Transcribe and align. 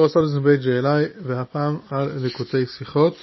לזה 0.00 0.40
בית 0.40 0.60
ג'אלי, 0.60 1.04
והפעם 1.22 1.78
על 1.90 2.12
ליקוטי 2.16 2.66
שיחות, 2.66 3.16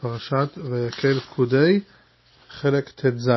פרשת 0.00 0.48
ויקל 0.70 1.20
פקודי, 1.20 1.80
חלק 2.50 2.88
ט"ז. 2.88 3.30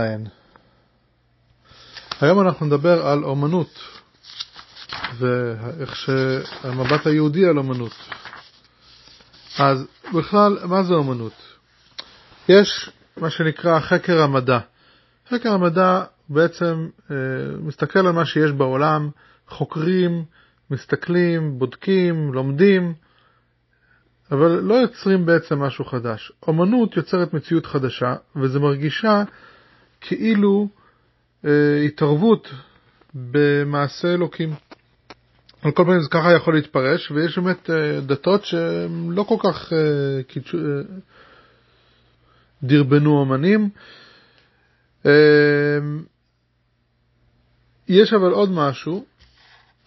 היום 2.22 2.42
אנחנו 2.42 2.66
נדבר 2.66 3.08
על 3.08 3.24
אומנות, 3.24 3.80
ואיך 5.18 5.96
שהמבט 5.96 7.08
היהודי 7.08 7.46
על 7.46 7.58
אומנות. 7.58 7.96
אז 9.60 9.86
בכלל, 10.14 10.58
מה 10.64 10.84
זה 10.84 10.94
אומנות? 10.94 11.58
יש 12.50 12.90
מה 13.18 13.30
שנקרא 13.30 13.80
חקר 13.80 14.22
המדע. 14.22 14.60
חקר 15.30 15.54
המדע 15.54 16.04
בעצם 16.30 16.88
אה, 17.12 17.16
מסתכל 17.60 18.00
על 18.00 18.12
מה 18.12 18.26
שיש 18.26 18.52
בעולם, 18.52 19.10
חוקרים, 19.48 20.26
מסתכלים, 20.74 21.60
בודקים, 21.60 22.34
לומדים, 22.34 22.94
אבל 24.32 24.60
לא 24.60 24.74
יוצרים 24.74 25.26
בעצם 25.26 25.60
משהו 25.60 25.86
חדש. 25.86 26.32
אומנות 26.48 26.98
יוצרת 26.98 27.34
מציאות 27.34 27.66
חדשה, 27.66 28.16
וזה 28.36 28.60
מרגישה 28.60 29.24
כאילו 30.02 30.68
אה, 31.46 31.82
התערבות 31.86 32.54
במעשה 33.14 34.14
אלוקים. 34.14 34.54
על 35.62 35.72
כל 35.72 35.84
פנים 35.84 36.02
זה 36.02 36.10
ככה 36.12 36.34
יכול 36.34 36.54
להתפרש, 36.56 37.12
ויש 37.12 37.38
באמת 37.38 37.70
אה, 37.70 38.02
דתות 38.02 38.46
שהן 38.46 39.10
לא 39.10 39.24
כל 39.24 39.36
כך 39.44 39.74
אה, 39.74 40.24
קידשו, 40.24 40.58
אה, 40.58 40.82
דרבנו 42.64 43.20
אומנים. 43.20 43.70
אה, 45.06 45.12
יש 47.88 48.14
אבל 48.14 48.32
עוד 48.32 48.52
משהו, 48.52 49.06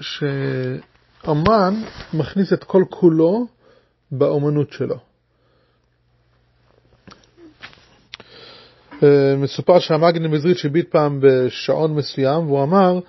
שאמן 0.00 1.74
מכניס 2.14 2.52
את 2.52 2.64
כל 2.64 2.84
כולו 2.90 3.46
באומנות 4.10 4.72
שלו. 4.72 4.96
אה, 9.02 9.36
מסופר 9.36 9.78
שהמגן 9.78 10.26
מזריץ' 10.26 10.64
הביט 10.64 10.90
פעם 10.90 11.20
בשעון 11.22 11.94
מסוים 11.94 12.46
והוא 12.46 12.62
אמר 12.62 13.00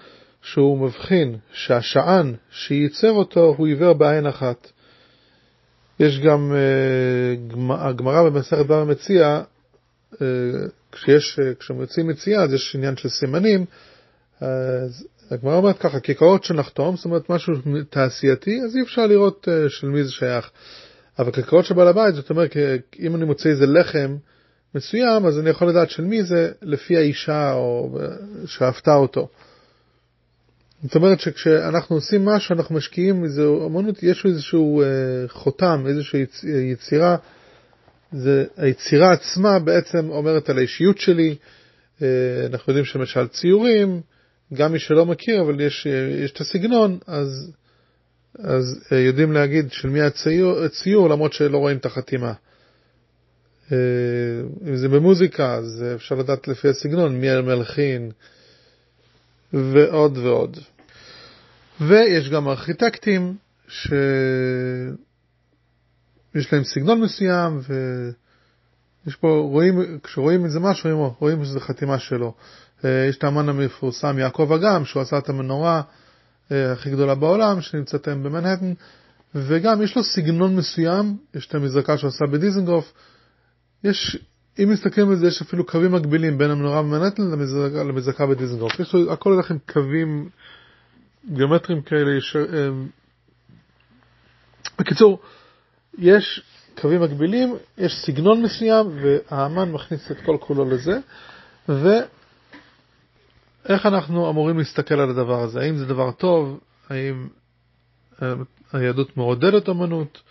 שהוא 0.42 0.78
מבחין 0.78 1.36
שהשען 1.52 2.34
שייצר 2.52 3.12
אותו 3.12 3.56
הוא 3.58 3.68
עיוור 3.68 3.94
בעין 3.94 4.26
אחת. 4.26 4.72
יש 6.00 6.20
גם, 6.20 6.54
אה, 6.56 7.80
הגמרא 7.88 8.30
במסכת 8.30 8.66
דבר 8.66 8.80
המציע, 8.80 9.42
אה, 10.22 10.28
כשיש, 10.92 11.40
כשמוצאים 11.60 12.08
מציאה 12.08 12.44
אז 12.44 12.54
יש 12.54 12.76
עניין 12.76 12.98
של 12.98 13.10
סימנים, 13.10 13.66
אז 14.42 15.08
הגמרא 15.32 15.56
אומרת 15.56 15.78
ככה, 15.78 16.00
כיכרות 16.00 16.44
שנחתום, 16.44 16.96
זאת 16.96 17.06
אומרת 17.06 17.30
משהו 17.30 17.54
תעשייתי, 17.90 18.60
אז 18.66 18.76
אי 18.76 18.82
אפשר 18.82 19.08
לראות 19.08 19.48
uh, 19.48 19.70
של 19.70 19.88
מי 19.88 20.04
זה 20.04 20.12
שייך. 20.12 20.50
אבל 21.20 21.32
כיכרות 21.32 21.66
של 21.66 21.74
בעל 21.74 21.88
הבית, 21.88 22.16
זאת 22.16 22.30
אומרת, 22.30 22.58
אם 23.00 23.16
אני 23.16 23.26
מוצא 23.26 23.50
איזה 23.50 23.66
לחם 23.66 24.16
מסוים, 24.76 25.26
אז 25.26 25.40
אני 25.40 25.50
יכול 25.50 25.70
לדעת 25.70 25.90
של 25.90 26.04
מי 26.04 26.24
זה 26.24 26.52
לפי 26.62 26.98
האישה 26.98 27.54
או 27.54 27.98
שאהבתה 28.46 28.96
אותו. 28.96 29.28
זאת 30.84 30.96
אומרת 30.96 31.20
שכשאנחנו 31.20 31.96
עושים 31.96 32.26
משהו, 32.26 32.56
אנחנו 32.56 32.76
משקיעים 32.76 33.24
איזו 33.24 33.68
אמנות, 33.68 34.04
יש 34.04 34.26
איזשהו 34.26 34.84
uh, 34.84 35.32
חותם, 35.32 35.84
איזושהי 35.88 36.20
יצ... 36.20 36.44
יצירה, 36.44 37.16
זה, 38.12 38.46
היצירה 38.58 39.14
עצמה 39.14 39.60
בעצם 39.60 40.10
אומרת 40.10 40.50
על 40.50 40.58
האישיות 40.58 40.98
שלי, 40.98 41.36
אנחנו 42.50 42.72
יודעים 42.72 42.86
שלמשל 42.86 43.28
ציורים, 43.28 44.02
גם 44.54 44.72
מי 44.72 44.80
שלא 44.80 45.06
מכיר, 45.06 45.42
אבל 45.42 45.62
יש, 45.62 45.88
יש 46.26 46.32
את 46.32 46.42
הסגנון, 46.42 46.98
אז, 47.08 47.52
אז 48.40 48.84
אה, 48.92 49.00
יודעים 49.00 49.32
להגיד 49.32 49.72
של 49.72 49.90
מי 49.90 50.02
הציור, 50.02 50.60
הציור, 50.60 51.10
למרות 51.10 51.34
שלא 51.34 51.58
רואים 51.58 51.78
את 51.78 51.86
החתימה. 51.86 52.34
אה, 53.72 53.78
אם 54.68 54.76
זה 54.76 54.90
במוזיקה, 54.90 55.54
אז 55.54 55.86
אפשר 55.96 56.16
לדעת 56.16 56.48
לפי 56.48 56.68
הסגנון 56.68 57.22
מי 57.22 57.30
המלחין, 57.30 58.12
ועוד 59.54 60.18
ועוד. 60.18 60.58
ויש 61.82 62.30
גם 62.30 62.48
ארכיטקטים 62.48 63.36
שיש 63.68 63.88
להם 66.54 66.64
סגנון 66.64 67.02
מסוים, 67.02 67.60
ויש 69.06 69.16
פה, 69.16 69.28
רואים, 69.28 70.00
כשרואים 70.04 70.46
איזה 70.46 70.60
משהו, 70.60 71.16
רואים 71.20 71.46
שזה 71.46 71.60
חתימה 71.60 72.00
שלו. 72.00 72.34
אה, 72.86 73.06
יש 73.10 73.18
את 73.18 73.24
האמן 73.24 73.50
המפורסם 73.50 74.20
יעקב 74.20 74.52
אגם, 74.52 74.86
שהוא 74.86 75.02
עשה 75.02 75.18
את 75.18 75.30
המנורה 75.30 75.82
אה, 76.52 76.72
הכי 76.72 76.90
גדולה 76.90 77.16
בעולם, 77.16 77.62
שנמצאת 77.62 78.08
היום 78.08 78.24
במנהטן, 78.24 78.74
וגם 79.36 79.82
יש 79.82 79.96
לו 79.96 80.04
סגנון 80.04 80.56
מסוים, 80.56 81.18
יש 81.34 81.48
את 81.48 81.56
המזרקה 81.56 81.98
שהוא 81.98 82.08
עשה 82.08 82.26
בדיזנגוף, 82.26 82.94
יש, 83.84 84.18
אם 84.60 84.70
מסתכלים 84.70 85.10
על 85.10 85.16
זה, 85.16 85.28
יש 85.28 85.42
אפילו 85.42 85.66
קווים 85.66 85.92
מקבילים 85.92 86.38
בין 86.38 86.52
המנורה 86.52 86.82
במנהטן 86.82 87.24
למזרקה, 87.88 88.26
בדיזנגוף. 88.28 88.80
יש 88.80 88.94
לו, 88.94 89.14
הכל 89.14 89.34
הולך 89.34 89.52
עם 89.52 89.58
קווים 89.74 90.30
גיאומטריים 91.34 91.82
כאלה. 91.82 92.18
יש, 92.18 92.36
אה, 92.36 92.70
בקיצור, 94.80 95.20
יש 95.98 96.42
קווים 96.82 97.02
מקבילים, 97.02 97.56
יש 97.78 97.94
סגנון 98.06 98.42
מסוים, 98.42 98.86
והאמן 99.02 99.72
מכניס 99.72 100.12
את 100.12 100.18
כל 100.26 100.38
כולו 100.40 100.66
לזה, 100.66 101.00
ו... 101.70 101.88
איך 103.68 103.86
אנחנו 103.86 104.30
אמורים 104.30 104.58
להסתכל 104.58 104.96
על 104.96 105.10
הדבר 105.10 105.42
הזה? 105.42 105.60
האם 105.60 105.78
זה 105.78 105.86
דבר 105.86 106.12
טוב? 106.12 106.60
האם 106.90 107.28
אה, 108.22 108.34
היהדות 108.74 109.18
מעודדת 109.18 109.70
אמנות? 109.70 110.22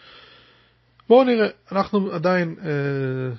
בואו 1.08 1.24
נראה, 1.24 1.48
אנחנו 1.72 2.12
עדיין, 2.12 2.56
אה, 2.64 3.36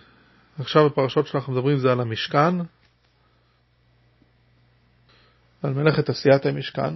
עכשיו 0.60 0.90
בפרשות 0.90 1.28
שאנחנו 1.28 1.54
מדברים 1.54 1.78
זה 1.78 1.92
על 1.92 2.02
המשכן, 2.02 2.56
על 5.64 5.74
מלאכת 5.74 6.10
עשיית 6.10 6.46
המשכן, 6.46 6.94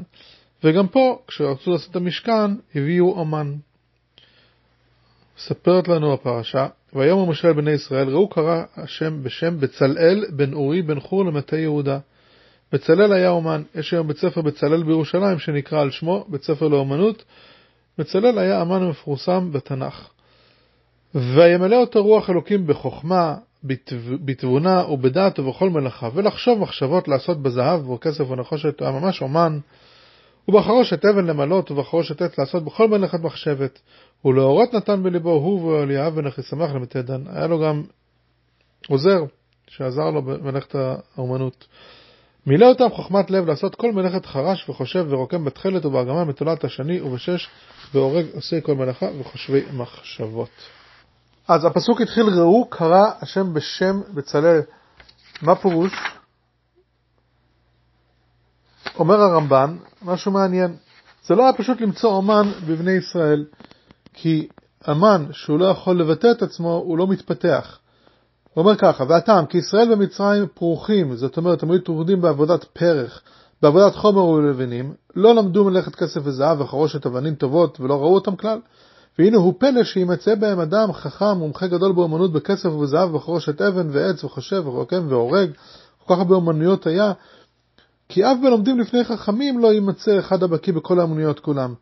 וגם 0.63 0.88
פה, 0.88 1.22
כשרצו 1.28 1.72
לעשות 1.72 1.91
את 1.91 1.95
המשכן, 1.95 2.51
הביאו 2.75 3.22
אמן. 3.22 3.56
מספרת 5.38 5.88
לנו 5.88 6.13
הפרשה, 6.13 6.68
ויאמר 6.94 7.25
משה 7.25 7.47
אל 7.47 7.53
בני 7.53 7.72
ישראל, 7.72 8.09
ראו 8.09 8.29
קרא 8.29 8.63
השם 8.75 9.23
בשם 9.23 9.59
בצלאל 9.59 10.25
בן 10.35 10.53
אורי 10.53 10.81
בן 10.81 11.00
חור 11.00 11.25
למטה 11.25 11.57
יהודה. 11.57 12.00
בצלאל 12.73 13.13
היה 13.13 13.29
אומן, 13.29 13.63
יש 13.75 13.93
היום 13.93 14.07
בית 14.07 14.17
ספר 14.17 14.41
בצלאל 14.41 14.83
בירושלים 14.83 15.39
שנקרא 15.39 15.81
על 15.81 15.91
שמו, 15.91 16.25
בית 16.27 16.43
ספר 16.43 16.67
לאומנות. 16.67 17.23
בצלאל 17.97 18.39
היה 18.39 18.61
אמן 18.61 18.87
מפורסם 18.87 19.51
בתנ"ך. 19.51 20.09
וימלא 21.15 21.75
אותו 21.75 22.03
רוח 22.03 22.29
אלוקים 22.29 22.67
בחוכמה, 22.67 23.35
בתבונה 24.25 24.85
ובדעת 24.91 25.39
ובכל 25.39 25.69
מלאכה, 25.69 26.09
ולחשוב 26.13 26.59
מחשבות 26.59 27.07
לעשות 27.07 27.41
בזהב 27.41 27.89
ובכסף 27.89 28.31
ונחושת, 28.31 28.81
היה 28.81 28.91
ממש 28.91 29.21
אומן. 29.21 29.59
ובחרושת 30.47 31.05
אבן 31.05 31.25
למלות, 31.25 31.71
ובחרושת 31.71 32.21
עת 32.21 32.38
לעשות 32.38 32.63
בכל 32.63 32.88
מלאכת 32.88 33.19
מחשבת. 33.19 33.79
ולאורות 34.25 34.73
נתן 34.73 35.03
בליבו 35.03 35.31
הוא 35.31 35.61
ואליאב 35.61 36.15
בן 36.15 36.27
אחיסמך 36.27 36.75
למתי 36.75 37.01
דן. 37.01 37.23
היה 37.27 37.47
לו 37.47 37.59
גם 37.59 37.83
עוזר 38.88 39.23
שעזר 39.67 40.09
לו 40.09 40.21
במלאכת 40.21 40.75
האומנות. 41.15 41.67
מילא 42.46 42.66
אותם 42.66 42.90
חוכמת 42.90 43.31
לב 43.31 43.46
לעשות 43.46 43.75
כל 43.75 43.91
מלאכת 43.91 44.25
חרש 44.25 44.69
וחושב 44.69 45.06
ורוקם 45.09 45.46
בתכלת 45.46 45.85
ובאגמה 45.85 46.25
מתולת 46.25 46.63
השני 46.63 47.02
ובשש 47.02 47.50
והורג 47.94 48.25
עושה 48.34 48.62
כל 48.62 48.75
מלאכה 48.75 49.06
וחושבי 49.19 49.63
מחשבות. 49.74 50.50
אז 51.47 51.66
הפסוק 51.66 52.01
התחיל 52.01 52.24
ראו 52.24 52.66
קרא 52.69 53.12
השם 53.22 53.53
בשם 53.53 54.01
בצלאל. 54.13 54.62
מה 55.41 55.56
פירוש? 55.56 55.91
אומר 59.00 59.22
הרמב"ן, 59.22 59.78
משהו 60.01 60.31
מעניין. 60.31 60.75
זה 61.24 61.35
לא 61.35 61.44
היה 61.44 61.53
פשוט 61.53 61.81
למצוא 61.81 62.12
אומן 62.12 62.51
בבני 62.68 62.91
ישראל, 62.91 63.46
כי 64.13 64.47
אמן 64.91 65.25
שהוא 65.31 65.60
לא 65.60 65.65
יכול 65.65 66.00
לבטא 66.00 66.27
את 66.31 66.42
עצמו, 66.42 66.69
הוא 66.69 66.98
לא 66.98 67.07
מתפתח. 67.07 67.80
הוא 68.53 68.62
אומר 68.62 68.75
ככה, 68.75 69.03
והטעם, 69.07 69.45
כי 69.45 69.57
ישראל 69.57 69.94
ומצרים 69.94 70.48
פרוחים, 70.53 71.15
זאת 71.15 71.38
אומרת, 71.38 71.63
הם 71.63 71.71
היו 71.71 71.80
טרודים 71.80 72.21
בעבודת 72.21 72.63
פרח, 72.63 73.21
בעבודת 73.62 73.95
חומר 73.95 74.25
ולבנים, 74.25 74.94
לא 75.15 75.36
למדו 75.36 75.65
מלאכת 75.65 75.95
כסף 75.95 76.21
וזהב 76.24 76.62
וחרושת 76.62 77.06
אבנים 77.06 77.36
טובות, 77.36 77.80
ולא 77.80 78.01
ראו 78.01 78.13
אותם 78.15 78.36
כלל. 78.36 78.59
והנה 79.19 79.38
הוא 79.38 79.53
פלא 79.57 79.83
שימצא 79.83 80.36
בהם 80.36 80.59
אדם 80.59 80.94
חכם, 80.94 81.38
מומחה 81.38 81.68
גדול 81.68 81.92
באמנות 81.92 82.31
בכסף 82.33 82.69
ובזהב, 82.69 83.15
וחרושת 83.15 83.62
אבן 83.62 83.88
ועץ 83.92 84.24
וחושב 84.24 84.63
ורוקם 84.65 85.06
והורג, 85.09 85.50
כל 86.06 86.13
כך 86.13 86.19
הרבה 86.19 86.38
אמנויות 86.38 86.88
היה, 86.88 87.12
כי 88.09 88.25
אף 88.25 88.38
בלומדים 88.42 88.80
לפני 88.80 89.03
חכמים 89.03 89.59
לא 89.59 89.74
יימצא 89.74 90.19
אחד 90.19 90.44
הבקיא 90.44 90.74
בכל 90.74 91.00
האמנויות 91.00 91.39
כולם. 91.39 91.74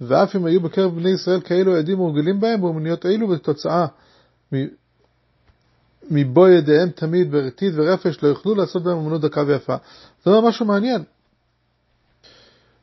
ואף 0.00 0.36
אם 0.36 0.44
היו 0.44 0.60
בקרב 0.60 0.94
בני 0.94 1.10
ישראל 1.10 1.40
כאלו 1.40 1.76
עדים 1.76 2.00
ורגילים 2.00 2.40
בהם 2.40 2.60
באמנויות 2.60 3.06
אלו, 3.06 3.28
בתוצאה 3.28 3.86
מבו 6.10 6.48
ידיהם 6.48 6.90
תמיד 6.90 7.32
ברטיד 7.32 7.72
ורפש 7.76 8.22
לא 8.22 8.28
יוכלו 8.28 8.54
לעשות 8.54 8.82
בהם 8.82 8.98
אמנות 8.98 9.20
דקה 9.20 9.42
ויפה. 9.46 9.76
זה 10.24 10.30
אומר 10.30 10.48
משהו 10.48 10.66
מעניין. 10.66 11.02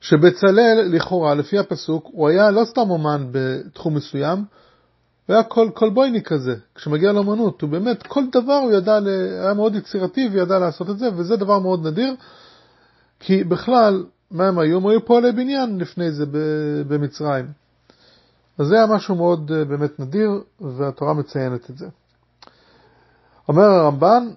שבצלאל, 0.01 0.89
לכאורה, 0.91 1.33
לפי 1.33 1.57
הפסוק, 1.57 2.09
הוא 2.11 2.29
היה 2.29 2.51
לא 2.51 2.65
סתם 2.65 2.89
אומן 2.89 3.27
בתחום 3.31 3.95
מסוים, 3.95 4.43
הוא 5.25 5.33
היה 5.33 5.43
כל, 5.43 5.69
כל 5.73 5.89
בויני 5.89 6.23
כזה, 6.23 6.55
כשמגיע 6.75 7.11
לאמנות, 7.11 7.61
הוא 7.61 7.69
באמת, 7.69 8.07
כל 8.07 8.23
דבר 8.31 8.53
הוא 8.53 8.71
ידע, 8.71 8.99
היה 9.41 9.53
מאוד 9.53 9.75
יצירתי 9.75 10.29
וידע 10.31 10.59
לעשות 10.59 10.89
את 10.89 10.99
זה, 10.99 11.09
וזה 11.15 11.35
דבר 11.35 11.59
מאוד 11.59 11.87
נדיר, 11.87 12.15
כי 13.19 13.43
בכלל, 13.43 14.05
מה 14.31 14.47
הם 14.47 14.59
היו? 14.59 14.77
הם 14.77 14.87
היו 14.87 15.05
פועלי 15.05 15.31
בניין 15.31 15.77
לפני 15.77 16.11
זה 16.11 16.25
במצרים. 16.87 17.45
אז 18.57 18.67
זה 18.67 18.75
היה 18.75 18.87
משהו 18.87 19.15
מאוד 19.15 19.51
אה, 19.51 19.65
באמת 19.65 19.99
נדיר, 19.99 20.29
והתורה 20.61 21.13
מציינת 21.13 21.69
את 21.69 21.77
זה. 21.77 21.87
אומר 23.49 23.63
הרמב"ן, 23.63 24.27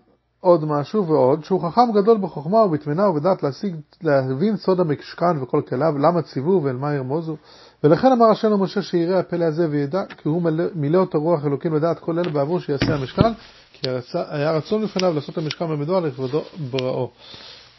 עוד 0.41 0.65
משהו 0.65 1.07
ועוד, 1.07 1.45
שהוא 1.45 1.69
חכם 1.69 1.93
גדול 1.95 2.19
בחוכמה 2.19 2.59
ובתמנה 2.59 3.09
ובדעת 3.09 3.43
להשיג, 3.43 3.77
להבין 4.03 4.57
סוד 4.57 4.81
המשכן 4.81 5.43
וכל 5.43 5.63
כליו, 5.69 5.99
למה 5.99 6.23
ציוו 6.23 6.63
ואל 6.63 6.77
מה 6.77 6.95
ירמוזו. 6.95 7.37
ולכן 7.85 8.13
אמר 8.13 8.27
השם 8.27 8.53
למשה 8.53 8.83
שיראה 8.83 9.19
הפלא 9.19 9.45
הזה 9.45 9.69
וידע, 9.71 10.03
כי 10.07 10.29
הוא 10.29 10.43
מילא 10.75 10.99
אותו 10.99 11.21
רוח 11.21 11.45
אלוקים 11.45 11.75
לדעת 11.75 11.99
כל 11.99 12.19
אלה 12.19 12.31
בעבור 12.31 12.61
שיעשה 12.61 12.95
המשכן, 12.95 13.33
כי 13.73 13.91
היה 14.15 14.53
רצון 14.53 14.83
לפניו 14.83 15.15
לעשות 15.15 15.39
המשכן 15.39 15.69
במדוע 15.69 16.01
לכבודו 16.01 16.43
בראו. 16.71 17.11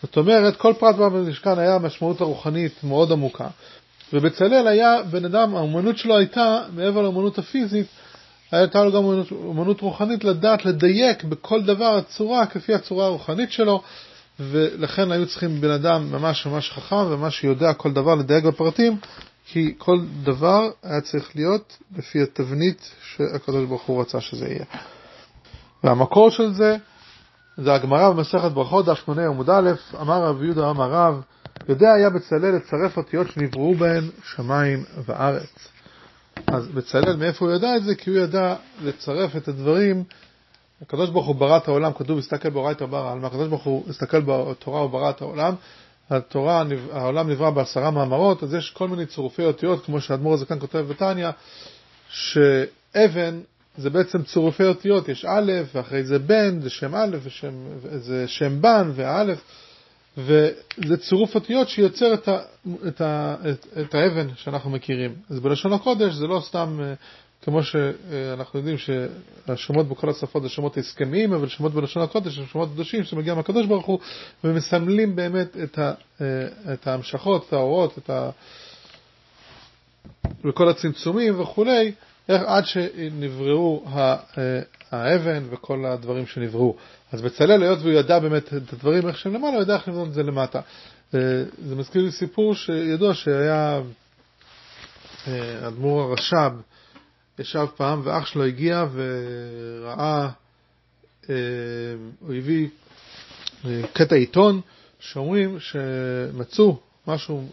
זאת 0.02 0.18
אומרת, 0.18 0.56
כל 0.56 0.74
פרט 0.80 0.96
במשכן 0.96 1.60
היה 1.60 1.80
משמעות 1.80 2.22
הרוחנית 2.22 2.84
מאוד 2.84 3.12
עמוקה. 3.12 3.48
ובצלאל 4.14 4.68
היה 4.68 5.04
בן 5.12 5.26
אדם, 5.26 5.56
האומנות 5.56 5.98
שלו 5.98 6.18
הייתה, 6.18 6.62
מעבר 6.76 7.02
לאומנות 7.02 7.38
הפיזית, 7.38 7.88
הייתה 8.58 8.84
לו 8.84 8.92
גם 8.92 9.04
אומנות, 9.32 9.82
רוחנית 9.82 10.24
לדעת 10.24 10.66
לדייק 10.66 11.24
בכל 11.24 11.62
דבר 11.62 11.96
הצורה 11.98 12.46
כפי 12.46 12.74
הצורה 12.74 13.06
הרוחנית 13.06 13.52
שלו, 13.52 13.82
ולכן 14.40 15.12
היו 15.12 15.28
צריכים 15.28 15.62
בן 15.62 15.70
אדם 15.70 16.12
ממש 16.12 16.46
ממש 16.46 16.72
חכם 16.72 16.96
וממש 16.96 17.40
שיודע 17.40 17.74
כל 17.74 17.92
דבר 17.92 18.16
לדייק 18.16 18.44
בפרטים, 18.44 18.98
כי 19.46 19.74
כל 19.78 20.00
דבר 20.24 20.70
היה 20.84 21.02
צריך 21.02 21.36
להיות 21.36 21.78
לפי 21.98 22.22
התבנית 22.22 22.92
שהקדוש 23.04 23.66
ברוך 23.66 23.84
הוא 23.84 24.02
רצה 24.02 24.22
שזה 24.22 24.48
יהיה. 24.48 24.66
והמקור 25.84 26.30
של 26.32 26.54
זה, 26.54 26.78
זה 27.58 27.74
הגמרא 27.74 28.10
במסכת 28.10 28.52
ברכות, 28.52 28.86
דף 28.86 28.98
8 29.06 29.26
עמוד 29.26 29.50
א', 29.50 29.72
אמר 30.02 30.24
רב 30.24 30.44
יהודה 30.44 30.70
אמר 30.70 30.92
רב, 30.92 31.22
יודע 31.70 31.88
היה 31.98 32.10
בצלאל 32.10 32.56
לצרף 32.56 32.98
אותיות 32.98 33.28
שנבראו 33.32 33.76
בהן 33.76 34.10
שמיים 34.36 34.84
וארץ. 35.06 35.73
אז 36.48 36.68
בצלאל, 36.68 37.16
מאיפה 37.16 37.46
הוא 37.46 37.56
ידע 37.56 37.76
את 37.76 37.84
זה? 37.84 37.96
כי 37.96 38.10
הוא 38.10 38.20
ידע 38.20 38.56
לצרף 38.84 39.36
את 39.36 39.48
הדברים. 39.48 40.04
הקדוש 40.82 41.10
ברוך 41.10 41.28
הוא 41.28 41.36
ברא 41.36 41.58
את 41.58 41.68
העולם, 41.68 41.94
כתוב, 41.94 42.18
הסתכל 42.20 42.50
באורייתא 42.50 42.86
ברא, 42.86 43.12
על 43.12 43.20
מה 43.20 43.28
הקדוש 43.28 43.48
ברוך 43.48 43.64
הוא 43.64 43.84
הסתכל 43.90 44.22
בתורה 44.22 44.86
וברא 44.86 45.10
את 45.10 45.22
העולם. 45.22 45.56
התורה, 46.10 46.64
העולם 46.92 47.30
נברא 47.30 47.50
בעשרה 47.50 47.92
מאמרות, 47.92 48.44
אז 48.44 48.54
יש 48.54 48.70
כל 48.70 48.88
מיני 48.88 49.06
צירופי 49.06 49.46
אותיות, 49.46 49.86
כמו 49.86 50.02
שהאדמו"ר 50.02 50.34
הזה 50.34 50.46
כאן 50.46 50.60
כותב 50.60 50.86
בתניא, 50.90 51.30
שאבן 52.10 53.40
זה 53.78 53.90
בעצם 53.90 54.24
צירופי 54.24 54.64
אותיות, 54.64 55.10
יש 55.10 55.26
א', 55.26 55.52
ואחרי 55.74 56.04
זה 56.04 56.20
בן, 56.20 56.62
זה 56.62 56.70
שם 56.70 56.96
א', 56.96 57.18
ושם, 57.24 57.54
זה 57.98 58.28
שם 58.28 58.62
בן, 58.62 58.92
והאלף. 58.96 59.42
וזה 60.18 60.98
צירוף 60.98 61.36
אותיות 61.36 61.70
שיוצר 61.70 62.14
את, 62.14 62.28
ה, 62.28 62.40
את, 62.88 63.02
ה, 63.02 63.36
את, 63.50 63.68
את 63.82 63.96
האבן 63.96 64.28
שאנחנו 64.36 64.70
מכירים. 64.70 65.16
אז 65.30 65.40
בלשון 65.40 65.74
הקודש 65.74 66.14
זה 66.14 66.28
לא 66.28 66.42
סתם, 66.46 66.80
אה, 66.84 66.94
כמו 67.42 67.64
שאנחנו 67.64 68.60
יודעים 68.60 68.78
שהשמות 68.78 69.88
בכל 69.88 70.10
השפות 70.10 70.44
זה 70.44 70.50
שמות 70.50 70.78
הסכמיים, 70.78 71.34
אבל 71.34 71.48
שמות 71.48 71.74
בלשון 71.74 72.04
הקודש 72.04 72.40
זה 72.40 72.46
שמות 72.52 72.70
קדושים 72.74 73.04
שמגיע 73.04 73.34
מהקדוש 73.34 73.66
ברוך 73.66 73.86
הוא, 73.86 74.00
ומסמלים 74.44 75.16
באמת 75.16 75.58
את, 75.64 75.80
ה, 75.80 75.94
אה, 76.22 76.74
את 76.74 76.88
ההמשכות, 76.88 77.48
את 77.48 77.54
האורות, 77.54 77.98
את 77.98 78.10
ה... 78.10 78.30
וכל 80.46 80.70
הצמצומים 80.70 81.42
וכולי, 81.42 81.92
עד 82.28 82.66
שנבראו 82.66 83.86
אה, 83.96 84.16
האבן 84.94 85.44
וכל 85.50 85.86
הדברים 85.86 86.28
שנבראו. 86.28 86.76
אז 87.12 87.22
בצלאל, 87.22 87.64
היות 87.64 87.80
והוא 87.80 87.92
ידע 87.92 88.20
באמת 88.20 88.54
את 88.54 88.74
הדברים 88.74 89.08
איך 89.08 89.18
שהם 89.18 89.34
למעלה, 89.34 89.54
הוא 89.54 89.62
ידע 89.62 89.76
איך 89.76 89.88
לבנות 89.88 90.08
את 90.08 90.14
זה 90.14 90.24
למטה. 90.24 90.62
אה, 91.16 91.20
זה 91.66 91.76
מזכיר 91.76 92.02
לי 92.02 92.12
סיפור 92.12 92.56
שידוע 92.56 93.14
שהיה 93.14 93.82
אה, 95.28 95.68
אדמו"ר 95.68 96.02
הרש"ב, 96.02 96.52
ישב 97.40 97.66
פעם 97.76 98.02
ואח 98.04 98.26
שלו 98.26 98.44
הגיע 98.44 98.86
וראה, 98.94 100.30
הוא 102.20 102.34
הביא 102.38 102.68
קטע 103.94 104.16
עיתון 104.16 104.62
שאומרים 105.00 105.60
שמצאו 105.60 106.78
משהו 107.08 107.48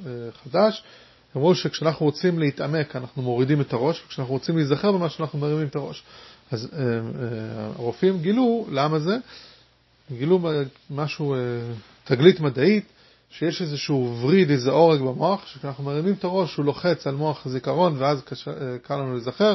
חדש, 0.44 0.82
אמרו 1.36 1.54
שכשאנחנו 1.54 2.06
רוצים 2.06 2.38
להתעמק 2.38 2.96
אנחנו 2.96 3.22
מורידים 3.22 3.60
את 3.60 3.72
הראש, 3.72 4.02
וכשאנחנו 4.06 4.34
רוצים 4.34 4.56
להיזכר 4.56 4.92
במשהו 4.92 5.24
אנחנו 5.24 5.38
מרימים 5.38 5.66
את 5.66 5.76
הראש. 5.76 6.02
אז 6.50 6.68
אה, 6.72 6.82
אה, 6.82 7.66
הרופאים 7.76 8.18
גילו, 8.18 8.66
למה 8.70 8.98
זה? 8.98 9.16
גילו 10.12 10.40
משהו, 10.90 11.34
אה, 11.34 11.38
תגלית 12.04 12.40
מדעית, 12.40 12.84
שיש 13.30 13.62
איזשהו 13.62 14.18
וריד, 14.20 14.50
איזה 14.50 14.70
עורק 14.70 15.00
במוח, 15.00 15.46
שכשאנחנו 15.46 15.84
מרימים 15.84 16.14
את 16.14 16.24
הראש 16.24 16.56
הוא 16.56 16.64
לוחץ 16.64 17.06
על 17.06 17.14
מוח 17.14 17.46
הזיכרון 17.46 17.94
ואז 17.98 18.22
קל 18.82 18.96
לנו 18.96 19.12
להיזכר, 19.12 19.54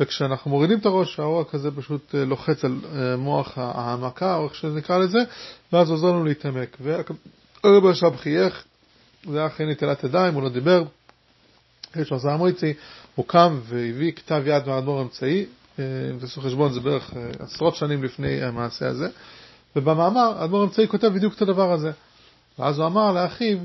וכשאנחנו 0.00 0.50
מורידים 0.50 0.78
את 0.78 0.86
הראש 0.86 1.20
העורק 1.20 1.54
הזה 1.54 1.70
פשוט 1.70 2.14
לוחץ 2.14 2.64
על 2.64 2.78
מוח 3.18 3.58
העמקה, 3.58 4.36
או 4.36 4.44
איך 4.44 4.54
שנקרא 4.54 4.98
לזה, 4.98 5.18
ואז 5.72 5.90
עוזר 5.90 6.06
לנו 6.06 6.24
להתעמק. 6.24 6.76
והרב 6.80 7.86
עכשיו 7.86 8.12
חייך, 8.16 8.64
זה 9.30 9.38
היה 9.38 9.46
אחרי 9.46 9.66
נטילת 9.66 10.04
ידיים, 10.04 10.34
הוא 10.34 10.42
לא 10.42 10.48
דיבר, 10.48 10.84
יש 11.96 12.10
לו 12.10 12.18
המויצי, 12.30 12.74
הוא 13.14 13.26
קם 13.26 13.60
והביא 13.64 14.12
כתב 14.12 14.42
יד 14.46 14.66
מהאדמו"ר 14.66 14.98
האמצעי, 14.98 15.46
ועשו 16.18 16.40
חשבון, 16.40 16.72
זה 16.72 16.80
בערך 16.80 17.12
אה, 17.16 17.30
עשרות 17.38 17.74
שנים 17.74 18.04
לפני 18.04 18.42
המעשה 18.42 18.88
הזה, 18.88 19.08
ובמאמר 19.76 20.34
האדמו"ר 20.38 20.60
האמצעי 20.60 20.88
כותב 20.88 21.08
בדיוק 21.08 21.34
את 21.34 21.42
הדבר 21.42 21.72
הזה. 21.72 21.90
ואז 22.58 22.78
הוא 22.78 22.86
אמר 22.86 23.12
לאחיו, 23.12 23.58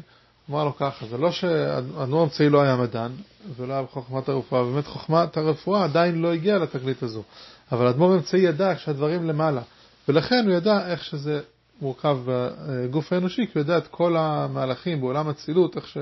אמר 0.49 0.63
לו 0.63 0.75
ככה, 0.75 1.05
זה 1.05 1.17
לא 1.17 1.31
שהאדמו"ר 1.31 2.21
האמצעי 2.21 2.49
לא 2.49 2.61
היה 2.61 2.75
מדען, 2.75 3.11
ולא 3.57 3.73
היה 3.73 3.83
בחוכמת 3.83 4.29
הרפואה, 4.29 4.63
באמת 4.63 4.87
חוכמת 4.87 5.37
הרפואה 5.37 5.83
עדיין 5.83 6.21
לא 6.21 6.33
הגיעה 6.33 6.57
לתגלית 6.57 7.03
הזו, 7.03 7.23
אבל 7.71 7.87
האדמו"ר 7.87 8.13
האמצעי 8.13 8.41
ידע 8.41 8.77
שהדברים 8.77 9.27
למעלה, 9.27 9.61
ולכן 10.07 10.45
הוא 10.47 10.53
ידע 10.53 10.87
איך 10.87 11.03
שזה 11.03 11.41
מורכב 11.81 12.17
בגוף 12.25 13.13
האנושי, 13.13 13.45
כי 13.45 13.51
הוא 13.53 13.61
יודע 13.61 13.77
את 13.77 13.87
כל 13.87 14.17
המהלכים 14.17 15.01
בעולם 15.01 15.29
אצילות, 15.29 15.75
איך 15.75 15.87
ש... 15.87 15.97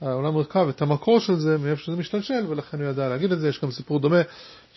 העולם 0.00 0.32
מורכב, 0.32 0.68
את 0.68 0.82
המקור 0.82 1.20
של 1.20 1.36
זה, 1.36 1.58
מאיפה 1.58 1.82
שזה 1.82 1.96
משתלשל, 1.96 2.44
ולכן 2.48 2.80
הוא 2.80 2.90
ידע 2.90 3.08
להגיד 3.08 3.32
את 3.32 3.40
זה. 3.40 3.48
יש 3.48 3.60
גם 3.60 3.70
סיפור 3.70 4.00
דומה, 4.00 4.20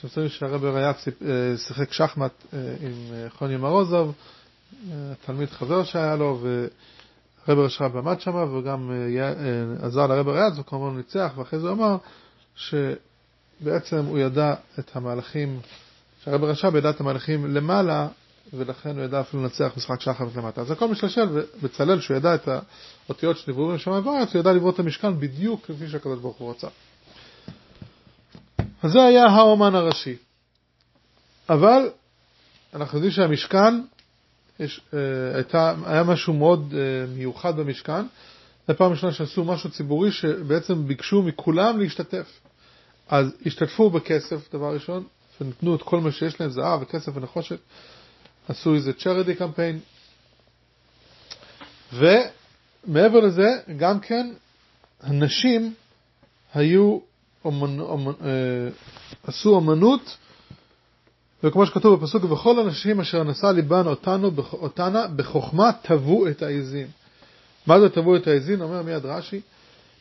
שמצאים 0.02 0.30
שהרבר 0.30 0.76
היה 0.76 0.92
אה, 0.92 1.58
שיחק 1.58 1.94
שחמט 1.94 2.32
אה, 2.54 2.60
עם 2.82 3.13
אה, 3.13 3.30
חוני 3.30 3.58
מרוזוב, 3.58 4.13
תלמיד 5.25 5.50
חבר 5.50 5.84
שהיה 5.84 6.16
לו, 6.16 6.40
ורבר 7.48 7.68
שרב 7.68 7.98
עמד 7.98 8.22
שם, 8.22 8.36
וגם 8.36 8.92
עזר 9.82 10.08
לרבר 10.08 10.34
ריאץ, 10.34 10.54
וכמובן 10.60 10.98
ניצח, 10.98 11.32
ואחרי 11.36 11.60
זה 11.60 11.70
הוא 11.70 11.75
אמר 11.75 11.98
שבעצם 12.56 14.06
הוא 14.06 14.20
ידע 14.20 14.54
את 14.80 14.96
המהלכים, 14.96 15.60
שהרבר 16.24 16.50
רש"ב 16.50 16.75
ידע 16.75 16.90
את 16.90 17.01
המהלכים 17.01 17.56
למעלה, 17.56 18.08
ולכן 18.53 18.98
הוא 18.98 19.05
ידע 19.05 19.21
אפילו 19.21 19.43
לנצח 19.43 19.71
משחק 19.77 20.01
שחמט 20.01 20.36
למטה. 20.36 20.62
אז 20.62 20.71
הכל 20.71 20.88
משתלשל, 20.88 21.27
ובצלאל, 21.31 22.01
שהוא 22.01 22.17
ידע 22.17 22.36
את 22.36 22.50
האותיות 23.07 23.38
שנבראו 23.38 23.67
משמיים 23.67 24.07
וארץ, 24.07 24.33
הוא 24.33 24.39
ידע 24.39 24.53
לברוא 24.53 24.71
את 24.71 24.79
המשכן 24.79 25.19
בדיוק 25.19 25.65
כפי 25.65 25.88
שהקדוש 25.88 26.19
ברוך 26.19 26.38
הוא 26.38 26.51
רצה. 26.51 26.67
אז 28.83 28.91
זה 28.91 29.03
היה 29.03 29.25
האומן 29.25 29.75
הראשי. 29.75 30.15
אבל 31.50 31.89
אנחנו 32.74 32.98
יודעים 32.98 33.12
שהמשכן, 33.12 33.81
יש, 34.60 34.81
אה, 34.93 35.00
הייתה, 35.36 35.74
היה 35.86 36.03
משהו 36.03 36.33
מאוד 36.33 36.74
אה, 36.77 37.05
מיוחד 37.15 37.55
במשכן. 37.57 38.05
זו 38.67 38.77
פעם 38.77 38.91
ראשונה 38.91 39.13
שעשו 39.13 39.43
משהו 39.43 39.69
ציבורי 39.71 40.12
שבעצם 40.12 40.88
ביקשו 40.88 41.21
מכולם 41.21 41.79
להשתתף. 41.79 42.39
אז 43.07 43.36
השתתפו 43.45 43.89
בכסף, 43.89 44.53
דבר 44.53 44.74
ראשון, 44.74 45.03
ונתנו 45.41 45.75
את 45.75 45.81
כל 45.81 46.00
מה 46.00 46.12
שיש 46.12 46.41
להם, 46.41 46.50
זהב 46.50 46.81
וכסף 46.81 47.12
ונחושת. 47.15 47.60
עשו 48.50 48.75
איזה 48.75 48.91
charity 49.00 49.41
campaign. 49.41 49.77
ומעבר 51.93 53.19
לזה, 53.19 53.50
גם 53.77 54.00
כן, 54.00 54.31
הנשים 55.01 55.74
היו, 56.53 57.00
אומנ, 57.45 57.79
אומנ, 57.79 58.12
אה, 58.25 58.69
עשו 59.24 59.60
אמנות, 59.60 60.17
וכמו 61.43 61.65
שכתוב 61.65 62.00
בפסוק, 62.00 62.31
וכל 62.31 62.60
הנשים 62.60 63.00
אשר 63.00 63.24
נשא 63.24 63.45
ליבן 63.45 63.88
אותנו, 63.88 64.31
אותנה, 64.51 65.07
בחוכמה 65.07 65.71
טבעו 65.81 66.27
את 66.27 66.41
העזים. 66.41 66.88
מה 67.67 67.79
זה 67.79 67.89
טבעו 67.89 68.15
את 68.15 68.27
העזים? 68.27 68.62
אומר 68.62 68.81
מיד 68.81 69.05
רש"י, 69.05 69.41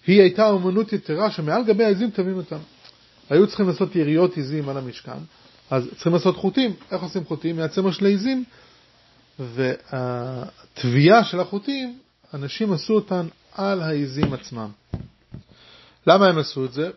היא 0.06 0.20
הייתה 0.20 0.50
אמנות 0.50 0.92
יתרה 0.92 1.30
שמעל 1.30 1.64
גבי 1.64 1.84
העזים 1.84 2.10
טבים 2.10 2.36
אותם. 2.36 2.58
היו 3.30 3.46
צריכים 3.46 3.68
לעשות 3.68 3.96
יריות 3.96 4.38
עזים 4.38 4.68
על 4.68 4.76
המשכן, 4.76 5.18
אז 5.70 5.88
צריכים 5.94 6.12
לעשות 6.12 6.36
חוטים. 6.36 6.74
איך 6.92 7.02
עושים 7.02 7.24
חוטים? 7.24 7.56
מהצמר 7.56 7.90
של 7.90 8.06
העזים, 8.06 8.44
והטביעה 9.38 11.24
של 11.24 11.40
החוטים, 11.40 11.98
אנשים 12.34 12.72
עשו 12.72 12.94
אותן 12.94 13.26
על 13.54 13.82
העיזים 13.82 14.32
עצמם. 14.32 14.68
למה 16.06 16.26
הם 16.26 16.38
עשו 16.38 16.64
את 16.64 16.72
זה? 16.72 16.90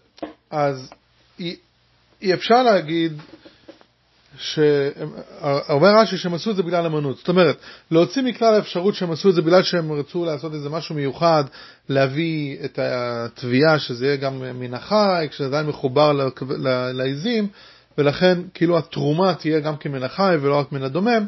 אז 0.51 0.89
אי, 1.39 1.55
אי 2.21 2.33
אפשר 2.33 2.63
להגיד 2.63 3.13
שאומר 4.37 5.95
רש"י 6.01 6.17
שהם 6.17 6.33
עשו 6.33 6.51
את 6.51 6.55
זה 6.55 6.63
בגלל 6.63 6.85
אמנות. 6.85 7.17
זאת 7.17 7.29
אומרת, 7.29 7.57
להוציא 7.91 8.21
מכלל 8.21 8.53
האפשרות 8.53 8.95
שהם 8.95 9.11
עשו 9.11 9.29
את 9.29 9.35
זה 9.35 9.41
בגלל 9.41 9.63
שהם 9.63 9.91
רצו 9.91 10.25
לעשות 10.25 10.53
איזה 10.53 10.69
משהו 10.69 10.95
מיוחד, 10.95 11.43
להביא 11.89 12.57
את 12.65 12.79
התביעה 12.81 13.79
שזה 13.79 14.05
יהיה 14.05 14.15
גם 14.15 14.59
מן 14.59 14.73
החי, 14.73 15.27
כשזה 15.29 15.45
עדיין 15.45 15.65
מחובר 15.65 16.31
לעיזים, 16.93 17.47
ולכן 17.97 18.39
כאילו 18.53 18.77
התרומה 18.77 19.35
תהיה 19.35 19.59
גם 19.59 19.77
כמן 19.77 20.03
החי 20.03 20.35
ולא 20.41 20.59
רק 20.59 20.71
מן 20.71 20.83
הדומם. 20.83 21.27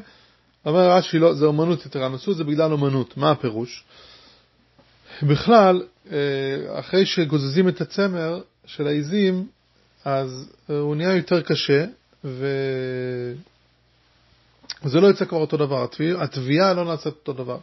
אומר 0.65 0.89
רש"י, 0.91 1.19
לא, 1.19 1.33
זה 1.33 1.47
אמנות 1.47 1.85
יתרה, 1.85 2.13
עשו 2.13 2.31
את 2.31 2.37
זה 2.37 2.43
בגלל 2.43 2.73
אמנות. 2.73 3.17
מה 3.17 3.31
הפירוש? 3.31 3.83
בכלל, 5.23 5.83
אה, 6.11 6.79
אחרי 6.79 7.05
שגוזזים 7.05 7.67
את 7.67 7.81
הצמר 7.81 8.41
של 8.65 8.87
העיזים, 8.87 9.47
אז 10.05 10.51
הוא 10.67 10.95
נהיה 10.95 11.15
יותר 11.15 11.41
קשה, 11.41 11.85
וזה 12.23 13.35
לא 14.93 15.07
יוצא 15.07 15.25
כבר 15.25 15.37
אותו 15.37 15.57
דבר, 15.57 15.87
התביעה 16.17 16.73
לא 16.73 16.85
נעשית 16.85 17.13
אותו 17.13 17.33
דבר. 17.33 17.57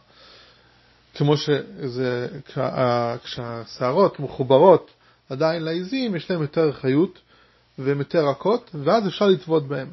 כמו 1.15 1.37
שזה, 1.37 2.27
כשהשערות 3.23 4.19
מחוברות 4.19 4.91
עדיין 5.29 5.63
לעיזים, 5.63 6.15
יש 6.15 6.31
להם 6.31 6.41
יותר 6.41 6.71
חיות 6.71 7.19
יותר 7.77 8.27
רכות, 8.29 8.71
ואז 8.83 9.07
אפשר 9.07 9.27
לטבוד 9.27 9.69
בהן. 9.69 9.87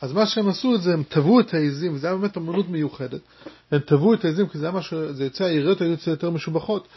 אז 0.00 0.12
מה 0.12 0.26
שהם 0.26 0.48
עשו 0.48 0.74
את 0.74 0.82
זה, 0.82 0.92
הם 0.92 1.02
טבעו 1.02 1.40
את 1.40 1.54
העיזים, 1.54 1.94
וזה 1.94 2.06
היה 2.06 2.16
באמת 2.16 2.36
אמנות 2.36 2.68
מיוחדת. 2.68 3.20
הם 3.70 3.78
טבעו 3.78 4.14
את 4.14 4.24
העיזים, 4.24 4.48
כי 4.48 4.58
זה 4.58 4.66
היה 4.66 4.74
משהו, 4.74 5.12
זה 5.12 5.24
יוצא, 5.24 5.44
העיריות 5.44 5.80
היו 5.80 5.90
יוצא 5.90 6.10
יותר 6.10 6.30
משובחות. 6.30 6.88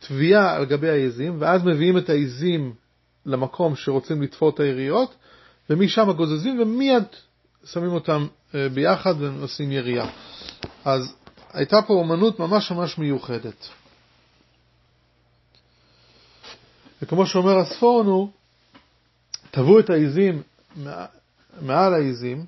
טביעה 0.00 0.56
על 0.56 0.64
גבי 0.64 0.90
העיזים, 0.90 1.36
ואז 1.38 1.64
מביאים 1.64 1.98
את 1.98 2.08
העיזים 2.08 2.74
למקום 3.26 3.76
שרוצים 3.76 4.22
לתפור 4.22 4.50
את 4.50 4.60
העיריות, 4.60 5.14
ומשם 5.70 6.12
גוזזים 6.16 6.60
ומיד 6.60 7.04
שמים 7.64 7.92
אותם 7.92 8.26
אה, 8.54 8.68
ביחד 8.68 9.14
ועושים 9.18 9.72
ירייה. 9.72 10.06
אז 10.84 11.14
הייתה 11.52 11.82
פה 11.82 11.94
אומנות 11.94 12.40
ממש 12.40 12.72
ממש 12.72 12.98
מיוחדת. 12.98 13.68
וכמו 17.02 17.26
שאומר 17.26 17.58
הספורנו, 17.58 18.30
טבעו 19.52 19.78
את 19.78 19.90
העיזים 19.90 20.42
מעל 21.60 21.94
העיזים, 21.94 22.44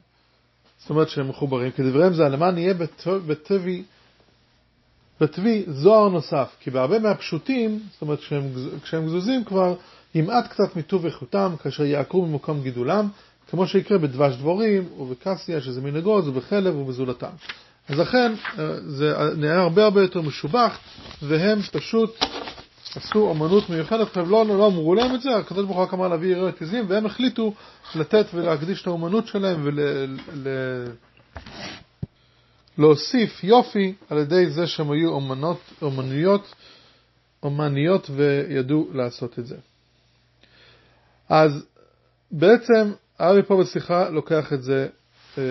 זאת 0.79 0.91
אומרת 0.91 1.09
שהם 1.09 1.29
מחוברים, 1.29 1.71
כדבריהם 1.71 2.15
זה 2.15 2.23
למען 2.23 2.59
יהיה 2.59 2.75
בטבי, 3.27 3.83
בטבי 5.21 5.65
זוהר 5.69 6.09
נוסף, 6.09 6.57
כי 6.61 6.71
בהרבה 6.71 6.99
מהפשוטים, 6.99 7.81
זאת 7.93 8.03
אומרת 8.03 8.19
כשהם, 8.19 8.43
כשהם 8.83 9.07
גזוזים 9.07 9.45
כבר 9.45 9.75
ימעט 10.15 10.47
קצת 10.49 10.77
מטוב 10.77 11.05
איכותם 11.05 11.55
כאשר 11.63 11.85
יעקרו 11.85 12.27
ממקום 12.27 12.63
גידולם, 12.63 13.09
כמו 13.51 13.67
שיקרה 13.67 13.99
בדבש 13.99 14.37
דבורים 14.37 14.89
ובקסיה 14.99 15.61
שזה 15.61 15.81
מן 15.81 15.97
אגוז 15.97 16.29
ובחלב 16.29 16.77
ובזולתם. 16.77 17.31
אז 17.89 17.99
לכן 17.99 18.33
אה, 18.59 18.81
זה 18.81 19.15
נהיה 19.37 19.61
הרבה 19.61 19.85
הרבה 19.85 20.03
יותר 20.03 20.23
משובח, 20.23 20.79
והם 21.23 21.63
פשוט 21.73 22.19
עשו 22.97 23.33
אמנות 23.33 23.71
מיוחדת, 23.71 24.07
עכשיו 24.07 24.31
לא, 24.31 24.47
לא 24.47 24.67
אמרו 24.67 24.95
להם 24.95 25.15
את 25.15 25.23
זה, 25.23 25.37
הקדוש 25.37 25.65
ברוך 25.65 25.77
הוא 25.77 25.85
רק 25.85 25.95
אמר 25.95 26.09
להביא 26.09 26.31
יריות 26.31 26.63
עזים, 26.63 26.85
והם 26.89 27.07
החליטו 27.07 27.55
לתת 27.95 28.27
ולהקדיש 28.35 28.83
את 28.83 28.87
האמנות 28.87 29.27
שלהם 29.27 29.69
ולהוסיף 32.79 33.45
ול, 33.45 33.51
יופי 33.51 33.95
על 34.11 34.19
ידי 34.19 34.51
זה 34.51 34.67
שהם 34.67 34.91
היו 34.91 35.19
אמנות, 35.19 35.61
אמנויות, 35.83 36.55
אומניות 37.43 38.11
וידעו 38.11 38.89
לעשות 38.93 39.39
את 39.39 39.47
זה. 39.47 39.57
אז 41.29 41.67
בעצם 42.31 42.93
הארי 43.19 43.43
פה 43.43 43.57
בשיחה 43.57 44.09
לוקח 44.09 44.53
את 44.53 44.63
זה 44.63 44.89
אה, 45.39 45.43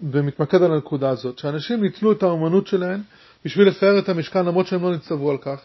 ומתמקד 0.00 0.62
על 0.62 0.72
הנקודה 0.72 1.10
הזאת, 1.10 1.38
שאנשים 1.38 1.82
ניצלו 1.82 2.12
את 2.12 2.22
האמנות 2.22 2.66
שלהם 2.66 3.02
בשביל 3.44 3.68
לפאר 3.68 3.98
את 3.98 4.08
המשכן 4.08 4.44
למרות 4.46 4.66
שהם 4.66 4.82
לא 4.82 4.94
נצטוו 4.94 5.30
על 5.30 5.38
כך, 5.38 5.60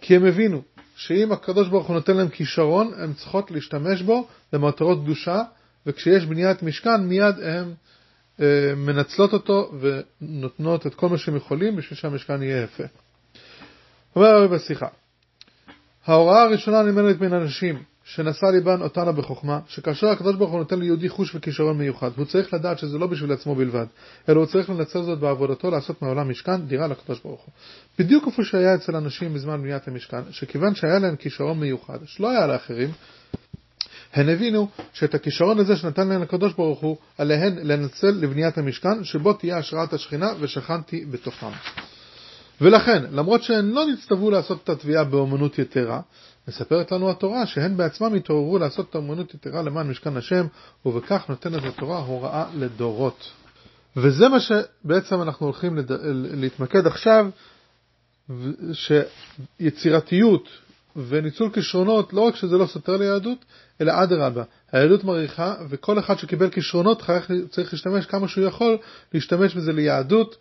כי 0.00 0.16
הם 0.16 0.24
הבינו 0.24 0.62
שאם 0.96 1.32
הקדוש 1.32 1.68
ברוך 1.68 1.86
הוא 1.86 1.94
נותן 1.94 2.16
להם 2.16 2.28
כישרון, 2.28 2.92
הם 2.96 3.12
צריכות 3.14 3.50
להשתמש 3.50 4.02
בו 4.02 4.28
למטרות 4.52 4.98
קדושה, 5.02 5.42
וכשיש 5.86 6.26
בניית 6.26 6.62
משכן 6.62 7.02
מיד 7.02 7.34
הם 7.42 7.74
אה, 8.40 8.74
מנצלות 8.76 9.32
אותו 9.32 9.72
ונותנות 9.80 10.86
את 10.86 10.94
כל 10.94 11.08
מה 11.08 11.18
שהם 11.18 11.36
יכולים 11.36 11.76
בשביל 11.76 11.98
שהמשכן 11.98 12.42
יהיה 12.42 12.62
יפה. 12.62 12.84
אומר 14.16 14.28
הרב 14.28 14.54
בשיחה, 14.54 14.88
ההוראה 16.06 16.42
הראשונה 16.42 16.82
נלמדת 16.82 17.20
מן 17.20 17.32
אנשים 17.32 17.82
שנשא 18.04 18.46
ליבן 18.46 18.82
אותנו 18.82 19.12
בחוכמה, 19.12 19.60
שכאשר 19.68 20.06
הקדוש 20.06 20.36
ברוך 20.36 20.50
הוא 20.50 20.58
נותן 20.58 20.78
ליהודי 20.78 21.08
חוש 21.08 21.34
וכישרון 21.34 21.78
מיוחד, 21.78 22.10
הוא 22.16 22.24
צריך 22.24 22.54
לדעת 22.54 22.78
שזה 22.78 22.98
לא 22.98 23.06
בשביל 23.06 23.32
עצמו 23.32 23.54
בלבד, 23.54 23.86
אלא 24.28 24.38
הוא 24.38 24.46
צריך 24.46 24.70
לנצל 24.70 25.02
זאת 25.02 25.18
בעבודתו 25.18 25.70
לעשות 25.70 26.02
מהעולם 26.02 26.30
משכן, 26.30 26.62
דירה 26.66 26.86
לקדוש 26.86 27.20
ברוך 27.24 27.40
הוא. 27.40 27.52
בדיוק 27.98 28.26
איפה 28.26 28.44
שהיה 28.44 28.74
אצל 28.74 28.96
אנשים 28.96 29.34
בזמן 29.34 29.62
בניית 29.62 29.88
המשכן, 29.88 30.20
שכיוון 30.30 30.74
שהיה 30.74 30.98
להם 30.98 31.16
כישרון 31.16 31.60
מיוחד, 31.60 31.98
שלא 32.04 32.30
היה 32.30 32.46
לאחרים, 32.46 32.90
הן 34.14 34.28
הבינו 34.28 34.68
שאת 34.92 35.14
הכישרון 35.14 35.58
הזה 35.58 35.76
שנתן 35.76 36.08
להם 36.08 36.22
הקדוש 36.22 36.52
ברוך 36.52 36.80
הוא, 36.80 36.96
עליהן 37.18 37.58
לנצל 37.62 38.10
לבניית 38.10 38.58
המשכן, 38.58 39.04
שבו 39.04 39.32
תהיה 39.32 39.58
השראת 39.58 39.92
השכינה 39.92 40.32
ושכנתי 40.40 41.04
בתוכם. 41.04 41.50
ולכן, 42.60 43.02
למרות 43.12 43.42
שהן 43.42 43.70
לא 43.70 43.86
נצטוו 43.86 44.30
לעשות 44.30 44.60
את 44.64 44.68
התביעה 44.68 45.04
באמנות 45.04 45.58
יתרה, 45.58 46.00
מספרת 46.48 46.92
לנו 46.92 47.10
התורה 47.10 47.46
שהן 47.46 47.76
בעצמם 47.76 48.14
התעוררו 48.14 48.58
לעשות 48.58 48.90
את 48.90 48.94
האמנות 48.94 49.34
יתרה 49.34 49.62
למען 49.62 49.90
משכן 49.90 50.16
השם, 50.16 50.46
ובכך 50.86 51.24
נותנת 51.28 51.64
התורה 51.64 51.98
הוראה 51.98 52.44
לדורות. 52.54 53.30
וזה 53.96 54.28
מה 54.28 54.38
שבעצם 54.40 55.22
אנחנו 55.22 55.46
הולכים 55.46 55.76
לד... 55.76 55.92
להתמקד 56.34 56.86
עכשיו, 56.86 57.26
שיצירתיות 59.60 60.48
וניצול 60.96 61.50
כישרונות, 61.52 62.12
לא 62.12 62.20
רק 62.20 62.36
שזה 62.36 62.58
לא 62.58 62.66
סותר 62.66 62.96
ליהדות, 62.96 63.44
אלא 63.80 63.92
אדרבה, 64.02 64.42
היהדות 64.72 65.04
מעריכה, 65.04 65.54
וכל 65.68 65.98
אחד 65.98 66.18
שקיבל 66.18 66.50
כישרונות 66.50 67.02
צריך 67.50 67.72
להשתמש 67.72 68.06
כמה 68.06 68.28
שהוא 68.28 68.44
יכול, 68.44 68.76
להשתמש 69.14 69.54
בזה 69.54 69.72
ליהדות 69.72 70.36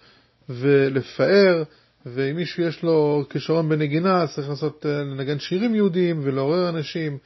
ולפאר 0.49 1.63
ואם 2.05 2.35
מישהו 2.35 2.63
יש 2.63 2.83
לו 2.83 3.25
כישרון 3.29 3.69
בנגינה, 3.69 4.27
צריך 4.27 4.49
לעשות, 4.49 4.85
אה, 4.85 5.03
לנגן 5.03 5.39
שירים 5.39 5.75
יהודיים 5.75 6.19
ולעורר 6.23 6.69
אנשים, 6.69 7.17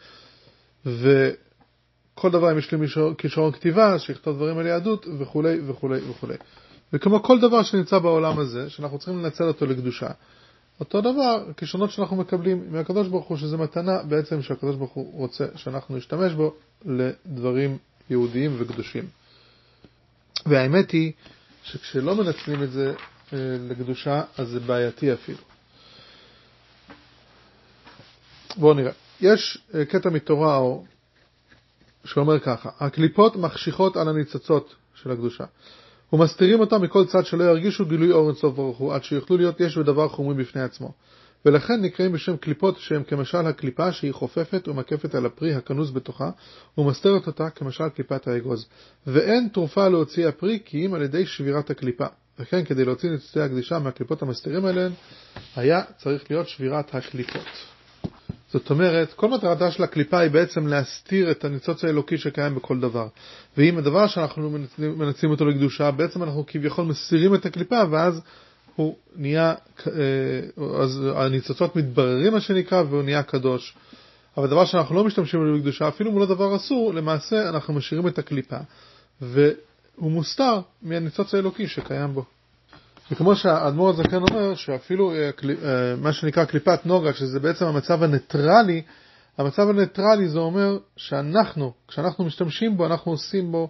וכל 0.86 2.31
דבר, 2.31 2.51
אם 2.51 2.57
יש 2.57 2.72
לי 2.72 2.88
כישרון 3.17 3.51
כתיבה, 3.51 4.00
שיכתוב 4.00 4.36
דברים 4.36 4.57
על 4.57 4.65
יהדות, 4.65 5.05
וכולי 5.19 5.60
וכולי 5.67 6.00
וכולי. 6.10 6.36
וכמו 6.93 7.24
כל 7.24 7.39
דבר 7.39 7.63
שנמצא 7.63 8.00
בעולם 8.00 8.39
הזה, 8.39 8.69
שאנחנו 8.69 8.98
צריכים 8.98 9.24
לנצל 9.24 9.43
אותו 9.43 9.65
לקדושה. 9.65 10.10
אותו 10.79 11.01
דבר, 11.01 11.46
כישרונות 11.57 11.91
שאנחנו 11.91 12.15
מקבלים 12.15 12.63
מהקדוש 12.72 13.07
ברוך 13.07 13.27
הוא, 13.27 13.38
שזה 13.38 13.57
מתנה 13.57 14.03
בעצם 14.03 14.41
שהקדוש 14.41 14.75
ברוך 14.75 14.91
הוא 14.91 15.17
רוצה 15.17 15.46
שאנחנו 15.55 15.98
נשתמש 15.98 16.34
בו 16.34 16.53
לדברים 16.86 17.77
יהודיים 18.10 18.55
וקדושים. 18.57 19.03
והאמת 20.46 20.91
היא 20.91 21.12
שכשלא 21.63 22.15
מנצלים 22.15 22.63
את 22.63 22.72
זה 22.72 22.93
לקדושה, 23.69 24.24
אז 24.38 24.48
זה 24.48 24.60
בעייתי 24.60 25.13
אפילו. 25.13 25.38
בואו 28.57 28.74
נראה. 28.74 28.91
יש 29.22 29.57
אה, 29.75 29.86
קטע 29.86 30.10
מתורה 30.10 30.62
שאומר 32.05 32.39
ככה, 32.39 32.69
הקליפות 32.79 33.36
מחשיכות 33.36 33.98
על 33.98 34.10
הניצוצות 34.10 34.75
של 34.96 35.12
הקדושה, 35.12 35.43
ומסתירים 36.13 36.60
אותם 36.60 36.81
מכל 36.81 37.05
צד 37.05 37.25
שלא 37.25 37.43
ירגישו 37.43 37.86
גילוי 37.86 38.12
אור 38.12 38.27
אינסוף 38.27 38.55
ברוך 38.55 38.77
הוא, 38.77 38.93
עד 38.93 39.03
שיוכלו 39.03 39.38
להיות 39.38 39.60
יש 39.60 39.77
ודבר 39.77 40.07
חומרי 40.10 40.36
בפני 40.36 40.62
עצמו. 40.62 40.93
ולכן 41.46 41.81
נקראים 41.81 42.12
בשם 42.12 42.38
קליפות 42.38 42.79
שהם 42.79 43.03
כמשל 43.03 43.48
הקליפה 43.48 43.91
שהיא 43.91 44.12
חופפת 44.12 44.67
ומקפת 44.67 45.15
על 45.15 45.25
הפרי 45.25 45.53
הכנוס 45.53 45.91
בתוכה 45.91 46.29
ומסתרת 46.77 47.27
אותה 47.27 47.50
כמשל 47.50 47.89
קליפת 47.89 48.27
האגוז. 48.27 48.65
ואין 49.07 49.48
תרופה 49.53 49.88
להוציא 49.88 50.27
הפרי 50.27 50.60
כי 50.65 50.86
אם 50.86 50.93
על 50.93 51.01
ידי 51.01 51.25
שבירת 51.25 51.69
הקליפה. 51.69 52.05
וכן 52.39 52.65
כדי 52.65 52.86
להוציא 52.86 53.10
ניצוצי 53.10 53.39
הקדישה 53.39 53.79
מהקליפות 53.79 54.22
המסתירים 54.22 54.65
עליהן, 54.65 54.91
היה 55.56 55.82
צריך 55.98 56.32
להיות 56.32 56.48
שבירת 56.48 56.96
הקליפות. 56.96 57.48
זאת 58.51 58.70
אומרת, 58.70 59.13
כל 59.13 59.29
מטרתה 59.29 59.72
של 59.72 59.84
הקליפה 59.84 60.20
היא 60.20 60.32
בעצם 60.32 60.67
להסתיר 60.67 61.32
את 61.32 61.46
הניצוץ 61.46 61.84
האלוקי 61.84 62.17
שקיים 62.17 62.56
בכל 62.56 62.79
דבר. 62.79 63.08
ואם 63.58 63.77
הדבר 63.77 64.08
שאנחנו 64.08 64.58
מנצלים 64.77 65.32
אותו 65.32 65.46
לקדושה, 65.46 65.91
בעצם 65.91 66.24
אנחנו 66.24 66.44
כביכול 66.48 66.86
מסירים 66.86 67.36
את 67.36 67.46
הקליפה, 67.46 67.82
ואז 67.91 68.22
הוא 68.75 68.96
נהיה, 69.15 69.53
אה, 69.88 69.94
אז 70.82 71.01
הניצוצות 71.15 71.75
מתבררים 71.75 72.34
מה 72.34 72.41
שנקרא, 72.41 72.84
והוא 72.89 73.03
נהיה 73.03 73.24
קדוש. 73.24 73.75
אבל 74.38 74.48
דבר 74.48 74.65
שאנחנו 74.65 74.96
לא 74.96 75.03
משתמשים 75.03 75.39
בו 75.39 75.46
לקדושה, 75.46 75.88
אפילו 75.88 76.10
אם 76.10 76.15
הוא 76.15 76.22
לא 76.22 76.27
דבר 76.27 76.56
אסור, 76.56 76.94
למעשה 76.94 77.50
אנחנו 77.50 77.74
משאירים 77.74 78.08
את 78.08 78.20
הקליפה. 78.20 78.58
והוא 79.98 80.12
מוסתר 80.12 80.60
מהניצוץ 80.82 81.34
האלוקי 81.34 81.68
שקיים 81.68 82.13
בו. 82.13 82.24
וכמו 83.12 83.36
שהאדמו"ר 83.36 83.89
הזקן 83.89 84.22
אומר, 84.22 84.56
שאפילו 84.56 85.12
אה, 85.13 85.30
אה, 85.63 85.96
מה 85.98 86.13
שנקרא 86.13 86.46
קליפת 86.46 86.86
נוגה, 86.86 87.13
שזה 87.13 87.39
בעצם 87.39 87.66
המצב 87.66 88.04
הניטרלי, 88.04 88.82
המצב 89.38 89.70
הניטרלי 89.70 90.30
זה 90.30 90.39
אומר 90.39 90.77
שאנחנו, 90.98 91.74
כשאנחנו 91.88 92.25
משתמשים 92.25 92.77
בו, 92.77 92.86
אנחנו 92.86 93.12
עושים 93.12 93.51
בו, 93.51 93.70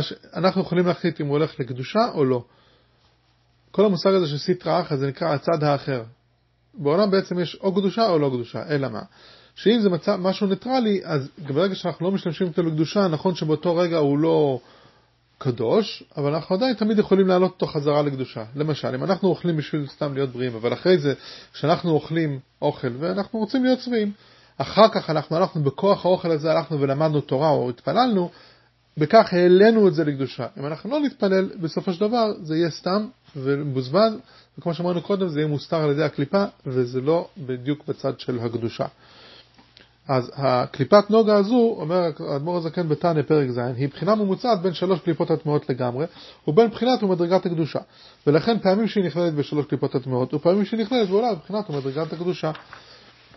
ש... 0.00 0.12
אנחנו 0.34 0.60
יכולים 0.60 0.86
להחליט 0.86 1.20
אם 1.20 1.26
הוא 1.26 1.32
הולך 1.32 1.60
לקדושה 1.60 2.08
או 2.14 2.24
לא. 2.24 2.44
כל 3.70 3.84
המושג 3.84 4.14
הזה 4.14 4.26
של 4.26 4.38
סיטרא 4.38 4.80
אחרא 4.80 4.96
זה 4.96 5.06
נקרא 5.06 5.34
הצד 5.34 5.62
האחר. 5.62 6.02
בעולם 6.74 7.10
בעצם 7.10 7.38
יש 7.38 7.58
או 7.60 7.74
קדושה 7.74 8.08
או 8.08 8.18
לא 8.18 8.28
קדושה, 8.28 8.62
אלא 8.68 8.88
מה? 8.88 9.02
שאם 9.54 9.80
זה 9.80 9.90
מצב, 9.90 10.16
משהו 10.16 10.46
ניטרלי, 10.46 11.00
אז 11.04 11.28
ברגע 11.38 11.74
שאנחנו 11.74 12.06
לא 12.06 12.12
משתמשים 12.12 12.46
איתו 12.46 12.62
לקדושה, 12.62 13.08
נכון 13.08 13.34
שבאותו 13.34 13.76
רגע 13.76 13.96
הוא 13.96 14.18
לא 14.18 14.60
קדוש, 15.38 16.02
אבל 16.16 16.34
אנחנו 16.34 16.56
עדיין 16.56 16.74
תמיד 16.74 16.98
יכולים 16.98 17.28
להעלות 17.28 17.50
אותו 17.50 17.66
חזרה 17.66 18.02
לקדושה. 18.02 18.44
למשל, 18.56 18.94
אם 18.94 19.04
אנחנו 19.04 19.28
אוכלים 19.28 19.56
בשביל 19.56 19.86
סתם 19.86 20.14
להיות 20.14 20.30
בריאים, 20.30 20.54
אבל 20.54 20.72
אחרי 20.72 20.98
זה, 20.98 21.14
כשאנחנו 21.52 21.90
אוכלים 21.90 22.38
אוכל 22.62 22.88
ואנחנו 22.98 23.38
רוצים 23.38 23.64
להיות 23.64 23.80
שבעים, 23.80 24.12
אחר 24.58 24.88
כך 24.88 25.10
אנחנו 25.10 25.36
הלכנו 25.36 25.62
בכוח 25.62 26.06
האוכל 26.06 26.30
הזה, 26.30 26.52
הלכנו 26.52 26.80
ולמדנו 26.80 27.20
תורה 27.20 27.50
או 27.50 27.70
התפללנו, 27.70 28.30
בכך 28.96 29.32
העלינו 29.32 29.88
את 29.88 29.94
זה 29.94 30.04
לקדושה. 30.04 30.46
אם 30.58 30.66
אנחנו 30.66 30.90
לא 30.90 31.00
נתפלל, 31.00 31.50
בסופו 31.60 31.92
של 31.92 32.00
דבר 32.00 32.32
זה 32.42 32.56
יהיה 32.56 32.70
סתם 32.70 33.06
ומבוזבז, 33.36 34.12
וכמו 34.58 34.74
שאמרנו 34.74 35.02
קודם, 35.02 35.28
זה 35.28 35.40
יהיה 35.40 35.48
מוסתר 35.48 35.76
על 35.76 35.90
ידי 35.90 36.02
הקליפה, 36.02 36.44
וזה 36.66 37.00
לא 37.00 37.28
בדיוק 37.38 37.86
בצד 37.88 38.20
של 38.20 38.38
הקדושה. 38.38 38.86
אז 40.08 40.32
הקליפת 40.34 41.10
נוגה 41.10 41.36
הזו, 41.36 41.76
אומר 41.78 42.10
האדמו"ר 42.28 42.56
הזקן 42.56 42.88
בתניא 42.88 43.22
פרק 43.22 43.50
ז', 43.50 43.58
היא 43.58 43.88
בחינה 43.88 44.14
ממוצעת 44.14 44.62
בין 44.62 44.74
שלוש 44.74 45.00
קליפות 45.00 45.30
הטמעות 45.30 45.70
לגמרי, 45.70 46.06
ובין 46.48 46.70
בחינת 46.70 47.02
ומדרגת 47.02 47.46
הקדושה. 47.46 47.78
ולכן 48.26 48.58
פעמים 48.58 48.88
שהיא 48.88 49.04
נכללת 49.04 49.34
בשלוש 49.34 49.66
קליפות 49.66 49.94
הטמעות, 49.94 50.34
ופעמים 50.34 50.64
שהיא 50.64 50.80
נכללת 50.80 51.10
ועולה 51.10 51.34
בבחינת 51.34 51.70
ומדרגת 51.70 52.12
הקדושה. 52.12 52.50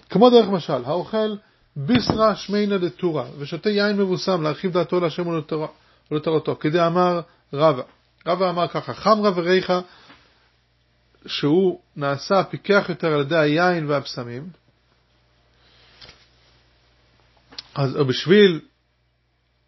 כמו 0.09 0.29
דרך 0.29 0.49
משל, 0.49 0.85
האוכל 0.85 1.35
ביסרא 1.75 2.35
שמינא 2.35 2.77
דתורא, 2.77 3.23
ושותה 3.39 3.69
יין 3.69 3.97
מבוסם 3.97 4.41
להרחיב 4.41 4.71
דעתו 4.71 4.99
להשם 4.99 5.27
ולתורתו, 6.11 6.55
כדי 6.59 6.85
אמר 6.85 7.21
רבא. 7.53 7.81
רבא 8.27 8.49
אמר 8.49 8.67
ככה, 8.67 8.93
חמרא 8.93 9.31
וריחא, 9.35 9.79
שהוא 11.25 11.79
נעשה 11.95 12.43
פיקח 12.43 12.85
יותר 12.89 13.07
על 13.07 13.21
ידי 13.21 13.37
היין 13.37 13.85
והבשמים, 13.89 14.49
אז 17.79 17.95
בשביל, 17.95 18.59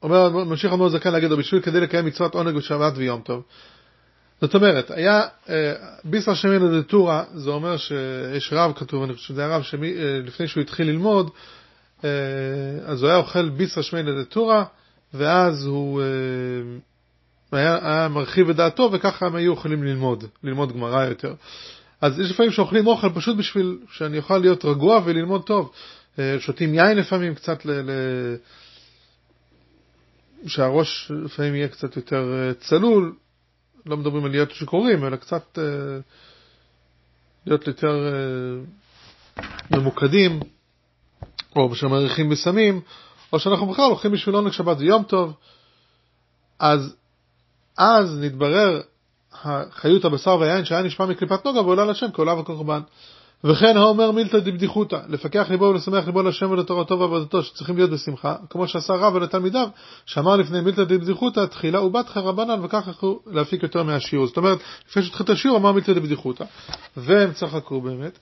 אומר, 0.03 0.29
ממשיך 0.29 0.73
אמור 0.73 0.89
זקן 0.89 1.11
להגיד, 1.11 1.31
בשביל 1.31 1.61
כדי 1.61 1.79
לקיים 1.79 2.05
מצוות 2.05 2.35
עונג 2.35 2.55
ושבת 2.55 2.93
ויום 2.95 3.21
טוב. 3.21 3.43
זאת 4.41 4.55
אומרת, 4.55 4.91
היה 4.91 5.21
אה, 5.49 5.73
ביסר 6.03 6.33
שמינא 6.33 6.79
דתורא, 6.79 7.23
זה 7.33 7.49
אומר 7.49 7.77
שיש 7.77 8.53
רב 8.53 8.73
כתוב, 8.75 9.03
אני 9.03 9.13
חושב 9.13 9.27
שזה 9.27 9.45
הרב 9.45 9.61
שלפני 9.61 10.45
אה, 10.45 10.47
שהוא 10.47 10.61
התחיל 10.61 10.87
ללמוד, 10.87 11.29
אה, 12.03 12.09
אז 12.85 13.01
הוא 13.01 13.09
היה 13.09 13.17
אוכל 13.17 13.49
ביסר 13.49 13.81
שמינא 13.81 14.21
דתורא, 14.21 14.63
ואז 15.13 15.65
הוא 15.65 16.01
היה, 17.51 17.79
היה 17.81 18.07
מרחיב 18.07 18.49
את 18.49 18.55
דעתו, 18.55 18.89
וככה 18.93 19.25
הם 19.25 19.35
היו 19.35 19.53
יכולים 19.53 19.83
ללמוד, 19.83 20.23
ללמוד 20.43 20.73
גמרא 20.73 21.05
יותר. 21.05 21.33
אז 22.01 22.19
יש 22.19 22.31
לפעמים 22.31 22.51
שאוכלים 22.51 22.87
אוכל 22.87 23.09
פשוט 23.13 23.37
בשביל 23.37 23.77
שאני 23.91 24.17
אוכל 24.17 24.37
להיות 24.37 24.65
רגוע 24.65 25.01
וללמוד 25.05 25.43
טוב. 25.43 25.71
שותים 26.39 26.73
יין 26.73 26.97
לפעמים 26.97 27.35
קצת 27.35 27.65
ל... 27.65 27.71
ל... 27.71 27.91
שהראש 30.47 31.11
לפעמים 31.25 31.55
יהיה 31.55 31.67
קצת 31.67 31.95
יותר 31.95 32.51
צלול, 32.59 33.15
לא 33.85 33.97
מדברים 33.97 34.25
על 34.25 34.31
להיות 34.31 34.51
שיכורים, 34.51 35.05
אלא 35.05 35.15
קצת 35.15 35.59
אה, 35.59 35.63
להיות 37.45 37.67
יותר 37.67 38.07
אה, 38.07 39.43
ממוקדים, 39.71 40.39
או 41.55 41.75
שמעריכים 41.75 42.29
בסמים, 42.29 42.81
או 43.33 43.39
שאנחנו 43.39 43.67
בכלל 43.67 43.85
הולכים 43.85 44.11
בשביל 44.11 44.35
עונג 44.35 44.51
שבת 44.51 44.77
זה 44.77 44.85
יום 44.85 45.03
טוב, 45.03 45.33
אז 46.59 46.95
אז 47.77 48.17
נתברר 48.21 48.81
חיות 49.71 50.05
הבשר 50.05 50.37
והיין 50.39 50.65
שהיה 50.65 50.81
נשמע 50.81 51.05
מקליפת 51.05 51.45
נוגה 51.45 51.61
ועולה 51.61 51.85
לשם 51.85 52.07
כעולה 52.13 52.33
וקורבן. 52.33 52.81
וכן 53.43 53.77
האומר 53.77 54.11
מילתא 54.11 54.39
דבדיחותא, 54.39 54.99
לפקח 55.09 55.47
ליבו 55.49 55.65
ולשמח 55.65 56.05
ליבו 56.05 56.21
להשם 56.21 56.51
ולתורתו 56.51 56.99
ועבודתו, 56.99 57.43
שצריכים 57.43 57.77
להיות 57.77 57.89
בשמחה, 57.89 58.35
כמו 58.49 58.67
שעשה 58.67 58.93
רב 58.93 59.17
לתלמידיו, 59.17 59.67
שאמר 60.05 60.35
לפני 60.35 60.61
מילתא 60.61 60.83
דבדיחותא, 60.83 61.45
תחילה 61.45 61.81
ובתך 61.81 62.17
רבנן, 62.17 62.65
וכך 62.65 62.87
יכלו 62.89 63.19
להפיק 63.27 63.63
יותר 63.63 63.83
מהשיעור. 63.83 64.27
זאת 64.27 64.37
אומרת, 64.37 64.57
לפני 64.89 65.03
שהתחיל 65.03 65.25
את 65.25 65.29
השיעור 65.29 65.57
אמר 65.57 65.71
מילתא 65.71 65.93
דבדיחותא. 65.93 66.45
והם 66.97 67.31
צחקו 67.33 67.81
באמת. 67.81 68.19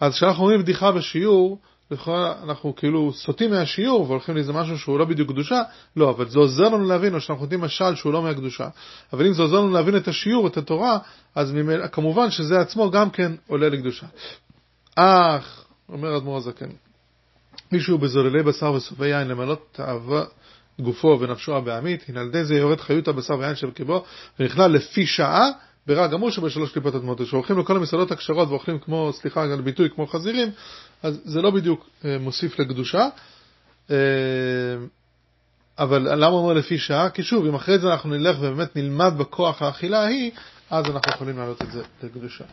אז 0.00 0.12
כשאנחנו 0.14 0.42
אומרים 0.42 0.60
בדיחה 0.62 0.92
בשיעור, 0.92 1.58
לכאורה 1.90 2.34
אנחנו 2.42 2.76
כאילו 2.76 3.12
סוטים 3.12 3.50
מהשיעור 3.50 4.02
והולכים 4.02 4.34
לאיזה 4.34 4.52
משהו 4.52 4.78
שהוא 4.78 4.98
לא 4.98 5.04
בדיוק 5.04 5.30
קדושה, 5.30 5.62
לא, 5.96 6.10
אבל 6.10 6.28
זה 6.28 6.38
עוזר 6.38 6.64
לנו 6.64 6.84
להבין, 6.84 7.14
או 7.14 7.20
שאנחנו 7.20 7.44
נותנים 7.44 7.60
משל 7.60 7.94
שהוא 7.94 8.12
לא 8.12 8.22
מהקדושה. 8.22 8.68
אבל 9.12 9.26
אם 9.26 9.32
זה 9.32 9.42
עוזר 9.42 9.56
לנו 9.56 9.70
להבין 9.70 9.96
את 9.96 10.08
השיעור, 10.08 10.46
את 10.46 10.56
התורה, 10.56 10.98
אז 11.34 11.54
כמובן 11.92 12.30
שזה 12.30 12.60
עצמו 12.60 12.90
גם 12.90 13.10
כן 13.10 13.32
עולה 13.46 13.68
לקדושה. 13.68 14.06
אך, 14.96 15.64
אומר 15.88 16.16
אדמו"ר 16.16 16.36
הזקן, 16.36 16.68
מישהו 17.72 17.98
בזוללי 17.98 18.42
בשר 18.42 18.72
וסובי 18.72 19.08
יין 19.08 19.28
למלות 19.28 19.68
תאווה 19.72 20.24
גופו 20.80 21.18
ונפשו 21.20 21.56
הבעמית, 21.56 22.04
הנה 22.08 22.20
על 22.20 22.26
ידי 22.26 22.44
זה 22.44 22.54
יורד 22.54 22.80
חיות 22.80 23.08
הבשר 23.08 23.38
והיין 23.38 23.56
שבקרבו, 23.56 24.04
ונכלל 24.40 24.70
לפי 24.70 25.06
שעה 25.06 25.50
ברע 25.86 26.06
גמור 26.06 26.30
שבשלוש 26.30 26.72
קליפות 26.72 26.94
אדמות. 26.94 27.20
כשהולכים 27.20 27.58
לכל 27.58 27.76
המסעדות 27.76 28.10
הכשרות 28.10 28.48
ואוכלים 28.48 28.78
כמו, 28.78 29.10
סליחה 29.12 29.42
על 29.42 29.60
ביטוי, 29.60 29.90
כמו 29.90 30.06
חזירים, 30.06 30.48
אז 31.02 31.20
זה 31.24 31.42
לא 31.42 31.50
בדיוק 31.50 31.88
אה, 32.04 32.18
מוסיף 32.18 32.58
לקדושה. 32.58 33.08
אה, 33.90 33.96
אבל 35.78 36.14
למה 36.14 36.26
הוא 36.26 36.38
אומר 36.38 36.52
לפי 36.52 36.78
שעה? 36.78 37.10
כי 37.10 37.22
שוב, 37.22 37.46
אם 37.46 37.54
אחרי 37.54 37.78
זה 37.78 37.92
אנחנו 37.92 38.10
נלך 38.10 38.36
ובאמת 38.40 38.76
נלמד 38.76 39.12
בכוח 39.16 39.62
האכילה 39.62 40.02
ההיא, 40.02 40.30
אז 40.70 40.86
אנחנו 40.86 41.12
יכולים 41.12 41.38
להעלות 41.38 41.62
את 41.62 41.72
זה 41.72 41.82
לקדושה. 42.02 42.44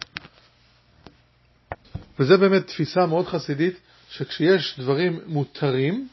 וזה 2.23 2.38
באמת 2.38 2.67
תפיסה 2.67 3.05
מאוד 3.05 3.27
חסידית, 3.27 3.79
שכשיש 4.09 4.79
דברים 4.79 5.19
מותרים, 5.25 6.07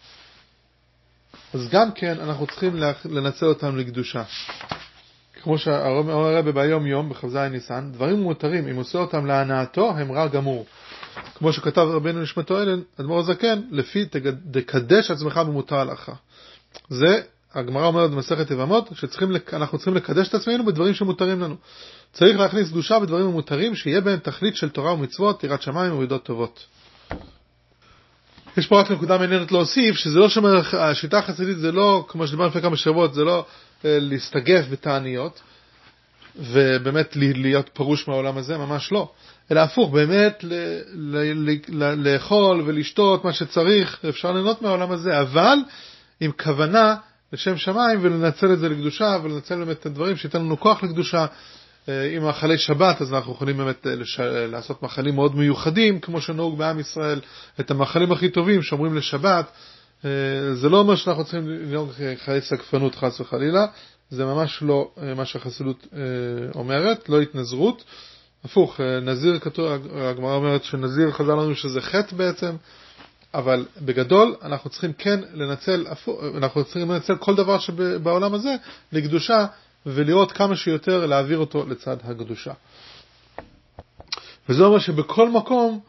אז 1.55 1.69
גם 1.69 1.93
כן 1.93 2.21
אנחנו 2.21 2.47
צריכים 2.47 2.77
לנצל 3.05 3.47
אותם 3.47 3.77
לקדושה. 3.77 4.23
כמו 5.43 5.59
שאומר 5.59 6.13
הרבה 6.13 6.53
ביום 6.53 6.87
יום, 6.87 7.09
בכ"ז 7.09 7.37
ניסן, 7.37 7.93
דברים 7.93 8.21
מותרים, 8.21 8.69
אם 8.69 8.77
עושה 8.77 8.99
אותם 8.99 9.27
להנאתו, 9.27 9.91
הם 9.91 10.13
רע 10.13 10.27
גמור. 10.27 10.67
כמו 11.35 11.53
שכתב 11.53 11.81
רבנו 11.81 12.23
נשמתו 12.23 12.63
אלן, 12.63 12.81
אדמו"ר 13.01 13.21
הזקן, 13.21 13.61
לפי 13.71 14.07
תקדש 14.51 15.11
עצמך 15.11 15.37
במותר 15.37 15.77
הלכה. 15.77 16.13
זה 16.89 17.21
הגמרא 17.55 17.87
אומרת 17.87 18.11
במסכת 18.11 18.51
יבמות, 18.51 18.89
שאנחנו 18.95 19.79
צריכים 19.79 19.95
לקדש 19.95 20.29
את 20.29 20.35
עצמנו 20.35 20.67
בדברים 20.67 20.95
שמותרים 20.95 21.41
לנו. 21.41 21.57
צריך 22.13 22.39
להכניס 22.39 22.69
קדושה 22.69 22.99
בדברים 22.99 23.27
המותרים, 23.27 23.75
שיהיה 23.75 24.01
בהם 24.01 24.19
תכלית 24.19 24.57
של 24.57 24.69
תורה 24.69 24.93
ומצוות, 24.93 25.45
יראת 25.45 25.63
שמיים 25.63 25.93
ומידות 25.93 26.25
טובות. 26.25 26.67
יש 28.57 28.67
פה 28.67 28.81
רק 28.81 28.91
נקודה 28.91 29.19
מעניינת 29.19 29.53
להוסיף, 29.53 29.97
שזה 29.97 30.19
לא 30.19 30.29
שאומר, 30.29 30.61
השיטה 30.79 31.19
החסידית 31.19 31.59
זה 31.59 31.73
לא, 31.73 32.05
כמו 32.09 32.27
שדיברנו 32.27 32.49
לפני 32.51 32.63
כמה 32.63 32.77
שבועות, 32.77 33.15
זה 33.15 33.25
לא 33.25 33.47
אה, 33.85 33.99
להסתגף 34.01 34.65
בתעניות, 34.71 35.41
ובאמת 36.37 37.17
להיות 37.17 37.69
פרוש 37.69 38.09
מהעולם 38.09 38.37
הזה, 38.37 38.59
ממש 38.59 38.93
לא. 38.93 39.11
אלא 39.51 39.61
הפוך, 39.61 39.91
באמת 39.91 40.45
לאכול 41.97 42.63
ולשתות 42.67 43.25
מה 43.25 43.33
שצריך, 43.33 44.05
אפשר 44.09 44.33
ליהנות 44.33 44.63
מהעולם 44.63 44.93
הזה, 44.93 45.21
אבל 45.21 45.59
עם 46.21 46.33
כוונה 46.33 46.97
לשם 47.33 47.57
שמיים 47.57 47.99
ולנצל 48.03 48.53
את 48.53 48.59
זה 48.59 48.69
לקדושה 48.69 49.19
ולנצל 49.23 49.65
באמת 49.65 49.81
את 49.81 49.87
הדברים 49.87 50.17
שייתן 50.17 50.41
לנו 50.41 50.61
כוח 50.61 50.83
לקדושה. 50.83 51.27
אה, 51.89 52.17
עם 52.17 52.23
מאכלי 52.23 52.59
שבת, 52.59 53.03
אז 53.03 53.15
אנחנו 53.15 53.33
יכולים 53.33 53.57
באמת 53.57 53.87
אה, 53.87 53.95
לש... 53.95 54.21
לעשות 54.21 54.83
מאכלים 54.83 55.15
מאוד 55.15 55.37
מיוחדים, 55.37 56.01
כמו 56.01 56.21
שנהוג 56.21 56.59
בעם 56.59 56.81
ישראל, 56.81 57.21
את 57.61 57.71
המאכלים 57.71 58.13
הכי 58.13 58.29
טובים 58.29 58.63
שאומרים 58.63 58.97
לשבת. 58.97 59.47
אה, 60.05 60.11
זה 60.55 60.69
לא 60.69 60.79
אומר 60.79 60.97
שאנחנו 60.97 61.23
צריכים 61.25 61.49
לנהוג 61.49 61.91
חיי 62.25 62.41
סגפנות 62.41 62.95
חס 62.95 63.21
וחלילה, 63.21 63.67
זה 64.11 64.25
ממש 64.25 64.63
לא 64.63 64.91
מה 65.17 65.25
שהחסידות 65.25 65.87
אומרת, 66.55 67.09
לא 67.09 67.21
התנזרות. 67.21 67.85
הפוך, 68.45 68.81
נזיר 69.03 69.39
כתוב, 69.39 69.73
הגמרא 69.97 70.35
אומרת 70.35 70.65
שנזיר 70.65 71.11
חזר 71.11 71.35
לנו 71.35 71.55
שזה 71.55 71.81
חטא 71.81 72.17
בעצם, 72.17 72.57
אבל 73.35 73.67
בגדול 73.81 74.35
אנחנו 74.43 74.71
צריכים 74.71 74.93
כן 74.93 75.21
לנצל, 75.33 75.87
אנחנו 76.37 76.65
צריכים 76.65 76.91
לנצל 76.91 77.17
כל 77.17 77.35
דבר 77.35 77.59
שבעולם 77.59 78.35
הזה 78.35 78.57
לקדושה 78.93 79.47
ולראות 79.87 80.33
כמה 80.33 80.57
שיותר 80.57 81.07
להעביר 81.07 81.39
אותו 81.39 81.67
לצד 81.67 81.97
הקדושה. 82.05 82.53
וזה 84.49 84.65
אומר 84.65 84.79
שבכל 84.79 85.29
מקום 85.29 85.81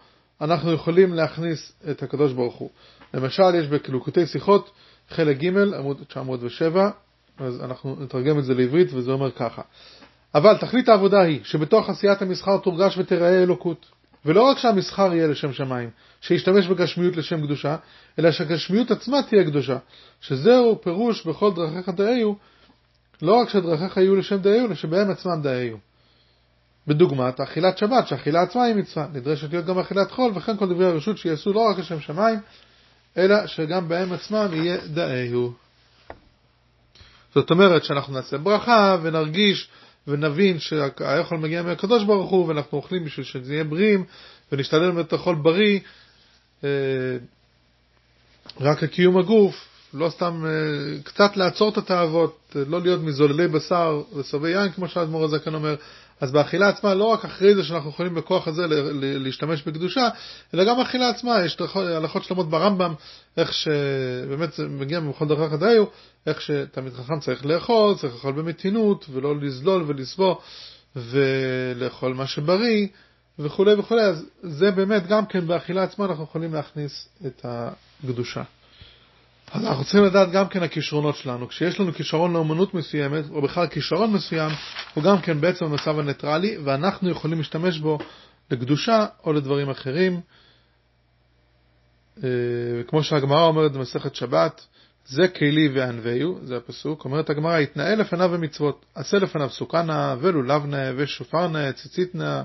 אנחנו 0.42 0.72
יכולים 0.72 1.14
להכניס 1.14 1.74
את 1.92 2.04
הקדוש 2.04 2.34
ברוך 2.34 2.56
הוא. 2.56 2.70
למשל 3.14 3.56
יש 3.56 3.68
בקלוקותי 3.68 4.26
שיחות 4.26 4.72
חלק 5.10 5.38
ג' 5.38 5.58
עמוד 5.58 6.04
907, 6.08 6.90
אז 7.40 7.62
אנחנו 7.64 7.98
נתרגם 8.00 8.40
את 8.40 8.46
זה 8.46 8.54
לעברית 8.54 8.94
וזה 8.94 9.12
אומר 9.12 9.32
ככה 9.32 9.62
אבל 10.36 10.58
תכלית 10.58 10.90
העבודה 10.90 11.22
היא 11.22 11.40
שבתוך 11.44 11.90
עשיית 11.90 12.22
המסחר 12.22 12.58
תורגש 12.58 12.98
ותראה 12.98 13.44
אלוקות. 13.44 13.86
ולא 14.26 14.44
רק 14.44 14.58
שהמסחר 14.58 15.14
יהיה 15.14 15.28
לשם 15.28 15.54
שמיים, 15.54 15.90
שישתמש 16.22 16.68
בגשמיות 16.68 17.18
לשם 17.18 17.42
קדושה, 17.46 17.76
אלא 18.20 18.32
שהגשמיות 18.32 18.92
עצמה 18.92 19.24
תהיה 19.24 19.44
קדושה, 19.44 19.78
שזהו 20.22 20.82
פירוש 20.82 21.28
בכל 21.28 21.52
דרכיך 21.54 21.90
דאיו, 21.90 22.34
לא 23.22 23.36
רק 23.36 23.50
שדרכיך 23.50 23.98
יהיו 23.98 24.16
לשם 24.16 24.38
דאיו, 24.38 24.66
אלא 24.66 24.76
שבהם 24.76 25.12
עצמם 25.12 25.42
דאיו. 25.42 25.78
בדוגמת 26.88 27.40
אכילת 27.40 27.78
שבת, 27.78 28.08
שאכילה 28.08 28.42
עצמה 28.42 28.64
היא 28.64 28.76
מצווה, 28.76 29.08
נדרשת 29.14 29.52
להיות 29.52 29.66
גם 29.66 29.80
אכילת 29.80 30.12
חול, 30.12 30.32
וכן 30.36 30.58
כל 30.58 30.70
דברי 30.70 30.86
הרשות 30.86 31.18
שיעשו 31.18 31.54
לא 31.54 31.60
רק 31.60 31.80
לשם 31.80 32.00
שמיים, 32.00 32.40
אלא 33.18 33.48
שגם 33.48 33.88
בהם 33.88 34.14
עצמם 34.14 34.48
יהיה 34.54 34.78
דאיו. 34.88 35.50
זאת 37.36 37.52
אומרת 37.52 37.84
שאנחנו 37.84 38.14
נעשה 38.14 38.38
ברכה 38.38 38.98
ונרגיש 39.02 39.70
ונבין 40.08 40.60
שהאוכל 40.60 41.38
מגיע 41.38 41.62
מהקדוש 41.64 42.04
ברוך 42.04 42.30
הוא 42.30 42.48
ואנחנו 42.48 42.78
אוכלים 42.78 43.06
בשביל 43.06 43.26
שזה 43.26 43.54
יהיה 43.54 43.64
בריאים 43.64 44.04
ונשתדל 44.52 44.92
באמת 44.92 45.14
לאכול 45.14 45.36
בריא 45.36 45.80
אה, 46.64 46.70
רק 48.60 48.82
לקיום 48.84 49.18
הגוף, 49.18 49.68
לא 49.94 50.10
סתם 50.10 50.44
אה, 50.46 51.02
קצת 51.04 51.38
לעצור 51.38 51.70
את 51.70 51.78
התאוות, 51.78 52.56
לא 52.68 52.82
להיות 52.82 53.02
מזוללי 53.02 53.48
בשר 53.48 54.02
ושבעי 54.16 54.52
יין 54.52 54.72
כמו 54.72 54.88
שהאדמו"ר 54.88 55.24
הזקן 55.24 55.54
אומר, 55.54 55.76
אז 56.22 56.32
באכילה 56.32 56.70
עצמה, 56.70 56.94
לא 56.94 57.06
רק 57.06 57.26
אחרי 57.26 57.56
זה 57.56 57.64
שאנחנו 57.64 57.90
יכולים 57.90 58.16
בכוח 58.16 58.48
הזה 58.48 58.66
להשתמש 59.02 59.64
בקדושה, 59.64 60.10
אלא 60.54 60.64
גם 60.66 60.78
באכילה 60.78 61.10
עצמה, 61.10 61.46
יש 61.46 61.58
הלכות 61.76 62.24
שלמות 62.24 62.50
ברמב"ם, 62.50 62.94
איך 63.38 63.54
שבאמת 63.54 64.54
זה 64.54 64.68
מגיע 64.68 65.00
בכל 65.00 65.28
דרך 65.28 65.54
דיו, 65.54 65.86
איך 66.28 66.42
שתלמיד 66.42 66.94
חכם 66.94 67.20
צריך 67.20 67.46
לאכול, 67.46 67.96
צריך 67.96 68.14
לאכול 68.14 68.32
במתינות, 68.34 69.06
ולא 69.10 69.36
לזלול 69.42 69.84
ולסבוא, 69.88 70.36
ולאכול 70.96 72.14
מה 72.14 72.28
שבריא, 72.28 72.88
וכולי 73.40 73.74
וכולי, 73.74 74.02
אז 74.02 74.26
זה 74.42 74.72
באמת 74.72 75.08
גם 75.08 75.26
כן 75.26 75.48
באכילה 75.48 75.84
עצמה 75.84 76.06
אנחנו 76.06 76.24
יכולים 76.24 76.54
להכניס 76.54 77.10
את 77.26 77.46
הקדושה. 77.46 78.44
אז 79.54 79.66
אנחנו 79.66 79.84
צריכים 79.84 80.04
לדעת 80.04 80.32
גם 80.32 80.48
כן 80.48 80.64
הכישרונות 80.64 81.16
שלנו. 81.16 81.48
כשיש 81.48 81.80
לנו 81.80 81.94
כישרון 81.94 82.34
לאמנות 82.34 82.74
מסוימת, 82.74 83.24
או 83.30 83.42
בכלל 83.42 83.68
כישרון 83.68 84.14
מסוים, 84.14 84.52
הוא 84.94 85.04
גם 85.04 85.22
כן 85.22 85.42
בעצם 85.42 85.66
המצב 85.66 86.00
הניטרלי, 86.00 86.58
ואנחנו 86.64 87.10
יכולים 87.10 87.38
להשתמש 87.38 87.80
בו 87.80 87.98
לקדושה 88.52 89.06
או 89.24 89.34
לדברים 89.34 89.70
אחרים. 89.70 90.22
אה, 92.24 92.30
כמו 92.88 93.04
שהגמרא 93.04 93.44
אומרת 93.44 93.72
במסכת 93.72 94.16
שבת, 94.16 94.66
זה 95.06 95.28
כלי 95.28 95.70
וענווהו, 95.74 96.40
זה 96.44 96.58
הפסוק, 96.58 97.06
אומרת 97.06 97.30
הגמרא, 97.30 97.60
יתנאה 97.60 97.96
לפניו 97.96 98.30
במצוות, 98.30 98.86
עשה 98.96 99.18
לפניו 99.18 99.50
סוכה 99.50 99.82
נאה, 99.82 100.16
ולולב 100.20 100.66
נאה, 100.66 100.92
ושופר 100.96 101.48
נאה, 101.48 101.74
ציצית 101.74 102.16
נאה, 102.16 102.44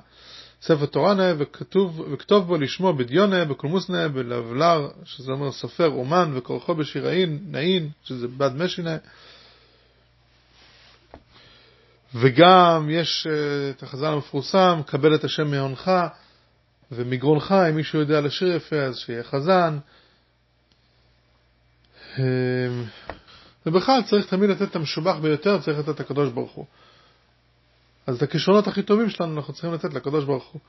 ספר 0.62 0.86
תורה 0.86 1.14
נאה, 1.14 1.32
וכתוב, 1.38 2.00
וכתוב 2.12 2.46
בו 2.46 2.56
לשמו 2.56 2.92
בדיון 2.92 3.30
נאה, 3.30 3.44
בקולמוס 3.44 3.90
נאה, 3.90 4.08
בלבלר, 4.08 4.88
שזה 5.04 5.32
אומר 5.32 5.52
סופר, 5.52 5.88
אומן, 5.88 6.30
וכורחו 6.34 6.74
בשיראין, 6.74 7.38
נאין, 7.50 7.90
שזה 8.04 8.28
בד 8.28 8.56
משי 8.56 8.82
נאה. 8.82 8.96
וגם 12.14 12.88
יש 12.90 13.26
אה, 13.26 13.70
את 13.70 13.82
החז"ל 13.82 14.06
המפורסם, 14.06 14.80
קבל 14.86 15.14
את 15.14 15.24
השם 15.24 15.50
מהונך 15.50 15.90
ומגרונך, 16.92 17.54
אם 17.70 17.76
מישהו 17.76 17.98
יודע 17.98 18.20
לשיר 18.20 18.56
יפה, 18.56 18.76
אז 18.76 18.98
שיהיה 18.98 19.22
חזן. 19.22 19.78
אה, 22.18 22.24
ובכלל 23.66 24.02
צריך 24.02 24.26
תמיד 24.26 24.50
לתת 24.50 24.62
את 24.62 24.76
המשובח 24.76 25.16
ביותר, 25.16 25.60
צריך 25.60 25.78
לתת 25.78 25.88
את 25.88 26.00
הקדוש 26.00 26.32
ברוך 26.32 26.52
הוא. 26.52 26.66
אז 28.06 28.16
את 28.16 28.22
הכישרונות 28.22 28.66
הכי 28.66 28.82
טובים 28.82 29.10
שלנו 29.10 29.36
אנחנו 29.36 29.52
צריכים 29.52 29.72
לתת 29.72 29.94
לקדוש 29.94 30.24
ברוך 30.24 30.44
הוא. 30.52 30.60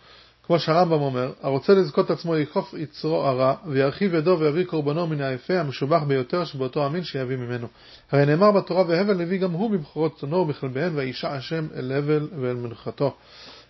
כמו 0.44 0.60
שהרמב"ם 0.60 1.02
אומר, 1.02 1.32
הרוצה 1.42 1.74
לזכות 1.74 2.12
עצמו 2.12 2.38
יכוף 2.38 2.74
יצרו 2.74 3.26
הרע, 3.26 3.56
וירחיב 3.66 4.14
ידו 4.14 4.38
ויביא 4.40 4.66
קורבנו 4.66 5.08
מן 5.08 5.22
היפה 5.22 5.60
המשובח 5.60 6.04
ביותר 6.04 6.46
שבאותו 6.46 6.86
המין 6.86 7.04
שיביא 7.04 7.38
ממנו. 7.38 7.68
הרי 8.12 8.26
נאמר 8.26 8.52
בתורה 8.52 8.84
והבל 8.88 9.22
הביא 9.22 9.40
גם 9.40 9.52
הוא 9.52 9.72
מבכורות 9.72 10.18
צונו 10.20 10.38
ובכלביהן, 10.38 10.96
וישע 10.96 11.34
השם 11.34 11.68
אל 11.76 11.92
הבל 11.92 12.28
ואל 12.42 12.56
מנחתו. 12.56 13.16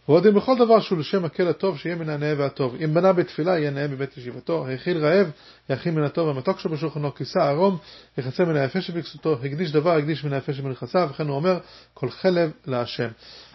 ועוד 0.08 0.28
אם 0.28 0.34
בכל 0.34 0.58
דבר 0.58 0.80
שהוא 0.80 1.00
לשם 1.00 1.26
הקל 1.26 1.48
הטוב, 1.48 1.78
שיהיה 1.78 1.96
מן 1.96 2.10
הנאה 2.10 2.34
והטוב. 2.38 2.76
אם 2.84 2.94
בנה 2.94 3.14
בתפילה, 3.14 3.60
יהיה 3.60 3.72
נאה 3.72 3.88
בבית 3.88 4.18
ישיבתו. 4.18 4.68
האכיל 4.68 4.98
רעב, 5.06 5.32
יכין 5.70 5.96
מן 5.96 6.04
הטוב 6.04 6.30
המתוק 6.30 6.60
שבשולחנו. 6.60 7.16
כיסה 7.16 7.50
ערום, 7.50 7.78
יחסה 8.18 8.46
מן 8.46 8.56
היפה 8.56 8.82
שבכסותו. 8.82 9.34
הקדיש 9.44 9.72
דבר, 9.72 10.00
יקדיש 10.00 10.24
מן 10.24 10.34
היפה 10.34 10.54
שבנכסיו. 10.54 11.10
וכן 11.12 11.28
הוא 11.28 11.36
אומר, 11.36 11.60
כל 11.94 12.10
חלב 12.10 12.52
להשם. 12.66 13.08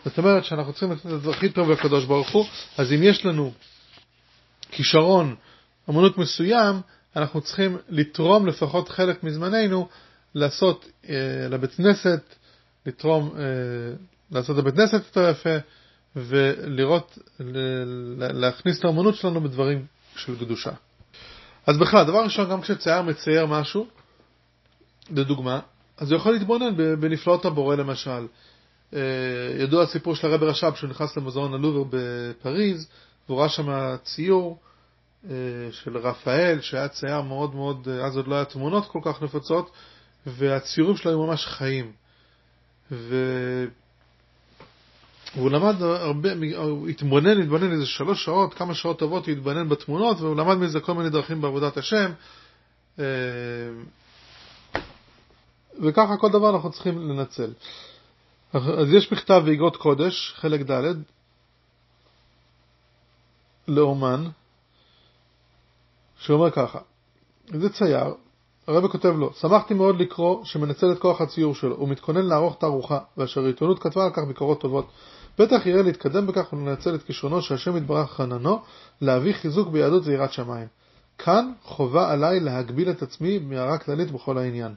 זאת 0.04 0.18
אומרת 0.18 0.44
שאנחנו 0.44 0.72
צריכים 0.72 0.92
לתת 0.92 1.06
את 1.06 1.22
זה 1.22 1.30
הכי 1.30 1.48
טוב 1.48 1.70
לקדוש 1.70 2.04
ברוך 2.04 2.30
הוא. 2.30 2.44
אז 2.78 2.92
אם 2.92 3.02
יש 3.02 3.26
לנו 3.26 3.52
כישרון, 4.70 5.34
אמנות 5.90 6.18
מסוים, 6.18 6.80
אנחנו 7.16 7.40
צריכים 7.40 7.76
לתרום 7.88 8.46
לפחות 8.46 8.88
חלק 8.88 9.24
מזמננו 9.24 9.88
לעשות 10.34 10.88
אה, 11.08 11.14
לבית 11.50 11.74
כנסת, 11.74 12.20
לתרום, 12.86 13.34
אה, 13.38 13.42
לעשות 14.30 14.56
לבית 14.56 14.74
כנסת 14.74 15.02
יותר 15.06 15.30
יפה. 15.30 15.58
ולראות, 16.16 17.18
להכניס 18.18 18.78
את 18.78 18.84
האמנות 18.84 19.14
שלנו 19.14 19.40
בדברים 19.40 19.86
של 20.16 20.38
קדושה. 20.38 20.70
אז 21.66 21.78
בכלל, 21.78 22.04
דבר 22.04 22.24
ראשון, 22.24 22.50
גם 22.50 22.60
כשצייר 22.60 23.02
מצייר 23.02 23.46
משהו, 23.46 23.86
לדוגמה, 25.10 25.60
אז 25.98 26.10
הוא 26.12 26.16
יכול 26.16 26.32
להתבונן 26.32 27.00
בנפלאות 27.00 27.44
הבורא 27.44 27.76
למשל. 27.76 28.26
אה, 28.94 29.00
ידוע 29.58 29.82
הסיפור 29.82 30.14
של 30.14 30.26
הרב 30.26 30.42
רש"ב 30.42 30.74
שהוא 30.74 30.90
נכנס 30.90 31.16
למוזיאון 31.16 31.54
הלובר 31.54 31.84
בפריז, 31.90 32.88
והוא 33.28 33.40
ראה 33.40 33.48
שם 33.48 33.96
ציור 34.04 34.58
אה, 35.30 35.34
של 35.70 35.96
רפאל, 35.96 36.58
שהיה 36.60 36.88
צייר 36.88 37.20
מאוד 37.20 37.54
מאוד, 37.54 37.88
אה, 37.90 38.06
אז 38.06 38.16
עוד 38.16 38.28
לא 38.28 38.34
היה 38.34 38.44
תמונות 38.44 38.86
כל 38.86 39.00
כך 39.04 39.22
נפוצות, 39.22 39.70
והציורים 40.26 40.96
שלו 40.96 41.10
היו 41.10 41.26
ממש 41.26 41.46
חיים. 41.46 41.92
ו... 42.92 43.16
והוא 45.36 45.50
למד 45.50 45.82
הרבה, 45.82 46.28
הוא 46.56 46.88
התבונן, 46.88 47.40
התבונן 47.40 47.72
איזה 47.72 47.86
שלוש 47.86 48.24
שעות, 48.24 48.54
כמה 48.54 48.74
שעות 48.74 48.98
טובות 48.98 49.26
הוא 49.26 49.32
התבונן 49.32 49.68
בתמונות, 49.68 50.20
והוא 50.20 50.36
למד 50.36 50.54
מזה 50.54 50.80
כל 50.80 50.94
מיני 50.94 51.10
דרכים 51.10 51.40
בעבודת 51.40 51.76
השם. 51.76 52.10
אה, 52.98 53.04
וככה 55.80 56.16
כל 56.16 56.28
דבר 56.28 56.50
אנחנו 56.50 56.70
צריכים 56.70 57.08
לנצל. 57.10 57.52
אז 58.52 58.92
יש 58.92 59.12
מכתב 59.12 59.42
באגרות 59.44 59.76
קודש, 59.76 60.34
חלק 60.36 60.70
ד', 60.70 60.94
לאומן, 63.68 64.24
שאומר 66.18 66.50
ככה, 66.50 66.78
זה 67.46 67.68
צייר, 67.68 68.14
הרב 68.66 68.88
כותב 68.88 69.08
לו, 69.08 69.32
שמחתי 69.32 69.74
מאוד 69.74 70.00
לקרוא 70.00 70.44
שמנצל 70.44 70.92
את 70.92 70.98
כוח 70.98 71.20
הציור 71.20 71.54
שלו, 71.54 71.76
הוא 71.76 71.88
מתכונן 71.88 72.24
לערוך 72.24 72.56
תערוכה, 72.58 72.98
ואשר 73.16 73.44
העיתונות 73.44 73.78
כתבה 73.78 74.04
על 74.04 74.10
כך 74.10 74.22
ביקורות 74.28 74.60
טובות. 74.60 74.88
בטח 75.38 75.66
יראה 75.66 75.82
להתקדם 75.82 76.26
בכך 76.26 76.52
ולנצל 76.52 76.94
את 76.94 77.02
כישרונו 77.02 77.42
שהשם 77.42 77.76
יתברך 77.76 78.10
חננו, 78.12 78.62
להביא 79.00 79.32
חיזוק 79.32 79.68
ביהדות 79.68 80.02
ויראת 80.06 80.32
שמיים. 80.32 80.66
כאן 81.18 81.52
חובה 81.62 82.12
עליי 82.12 82.40
להגביל 82.40 82.90
את 82.90 83.02
עצמי 83.02 83.38
מהערה 83.38 83.78
כללית 83.78 84.10
בכל 84.10 84.38
העניין. 84.38 84.74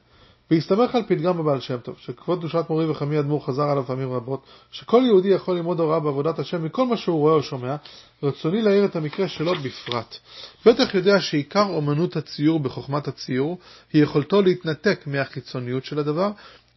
בהסתמך 0.50 0.96
על 0.96 1.04
פתגם 1.08 1.38
בבעל 1.38 1.60
שם 1.60 1.78
טוב, 1.78 1.96
שכבוד 1.98 2.39
קדושת 2.39 2.65
מורי 2.70 2.89
וחמי 2.89 3.20
אדמו"ר 3.20 3.46
חזר 3.46 3.63
עליו 3.63 3.84
פעמים 3.84 4.12
רבות, 4.12 4.46
שכל 4.72 5.02
יהודי 5.06 5.30
יכול 5.30 5.56
ללמוד 5.56 5.80
הוראה 5.80 6.00
בעבודת 6.00 6.39
השם 6.39 6.63
מכל 6.63 6.86
מה 6.86 6.98
שהוא 6.98 7.20
רואה 7.20 7.34
או 7.34 7.44
שומע, 7.44 7.76
רצוני 8.24 8.62
להעיר 8.62 8.86
את 8.86 8.96
המקרה 8.96 9.28
שלו 9.28 9.56
בפרט. 9.56 10.18
בטח 10.65 10.96
יודע 10.96 11.22
שעיקר 11.22 11.65
אומנות 11.70 12.15
הציור 12.15 12.60
בחוכמת 12.60 13.08
הציור, 13.08 13.58
היא 13.94 14.04
יכולתו 14.04 14.41
להתנתק 14.41 15.04
מהחיצוניות 15.06 15.86
של 15.86 16.00
הדבר, 16.00 16.32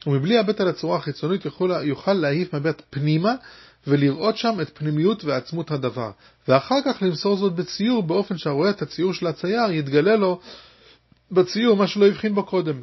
ומבלי 0.06 0.36
לאבד 0.36 0.62
על 0.62 0.68
הצורה 0.68 0.96
החיצונית 0.96 1.44
יוכל 1.82 2.12
להעיף 2.12 2.54
מבט 2.54 2.82
פנימה 2.90 3.34
ולראות 3.88 4.36
שם 4.36 4.60
את 4.62 4.78
פנימיות 4.78 5.24
ועצמות 5.24 5.70
הדבר, 5.70 6.10
ואחר 6.48 6.76
כך 6.84 7.02
למסור 7.02 7.36
זאת 7.36 7.54
בציור 7.54 8.02
באופן 8.02 8.38
שהרואה 8.38 8.70
את 8.70 8.82
הציור 8.82 9.14
של 9.14 9.26
הצייר 9.26 9.70
יתגלה 9.70 10.16
לו 10.16 10.40
בציור 11.30 11.76
מה 11.76 11.86
שלא 11.86 12.06
הבחין 12.06 12.34
בו 12.34 12.44
קודם. 12.44 12.82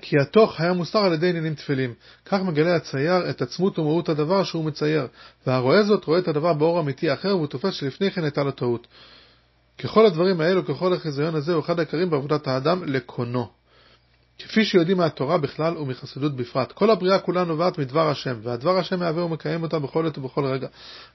כי 0.00 0.16
התוך 0.20 0.60
היה 0.60 0.72
מוסתר 0.72 0.98
על 0.98 1.12
ידי 1.12 1.28
עניינים 1.28 1.54
תפלים. 1.54 1.94
כך 2.24 2.40
מגלה 2.40 2.76
הצייר 2.76 3.30
את 3.30 3.42
עצמות 3.42 3.78
ומהות 3.78 4.08
הדבר 4.08 4.44
שהוא 4.44 4.64
מצייר, 4.64 5.06
והרואה 5.46 5.82
זאת 5.82 6.04
רואה 6.04 6.18
את 6.18 6.28
הדבר 6.28 6.52
באור 6.52 6.80
אמיתי 6.80 7.12
אחר, 7.12 7.36
והוא 7.36 7.46
תופס 7.46 7.74
שלפני 7.74 8.10
כן 8.10 8.24
הייתה 8.24 8.42
לו 8.42 8.50
טעות. 8.50 8.86
ככל 9.78 10.06
הדברים 10.06 10.40
האלו, 10.40 10.66
ככל 10.66 10.92
החיזיון 10.92 11.34
הזה, 11.34 11.52
הוא 11.52 11.60
אחד 11.60 11.78
העיקרים 11.78 12.10
בעבודת 12.10 12.46
האדם 12.46 12.84
לקונו. 12.84 13.59
כפי 14.48 14.64
שיודעים 14.64 14.96
מהתורה 14.96 15.38
בכלל 15.38 15.78
ומחסידות 15.78 16.36
בפרט. 16.36 16.72
כל 16.72 16.90
הבריאה 16.90 17.18
כולה 17.18 17.44
נובעת 17.44 17.78
מדבר 17.78 18.10
השם, 18.10 18.36
והדבר 18.42 18.78
השם 18.78 18.98
מהווה 18.98 19.24
ומקיים 19.24 19.62
אותה 19.62 19.78
בכל 19.78 20.06
עת 20.06 20.18
ובכל 20.18 20.44
רגע. 20.44 20.68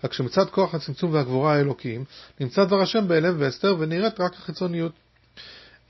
רק 0.04 0.14
שמצד 0.14 0.50
כוח 0.50 0.76
הצמצום 0.76 1.14
והגבורה 1.14 1.56
האלוקיים, 1.56 2.04
נמצא 2.40 2.66
דבר 2.66 2.82
השם 2.82 3.08
בהלם 3.08 3.36
והסתר 3.40 3.76
ונראית 3.80 4.20
רק 4.20 4.34
החיצוניות. 4.34 4.92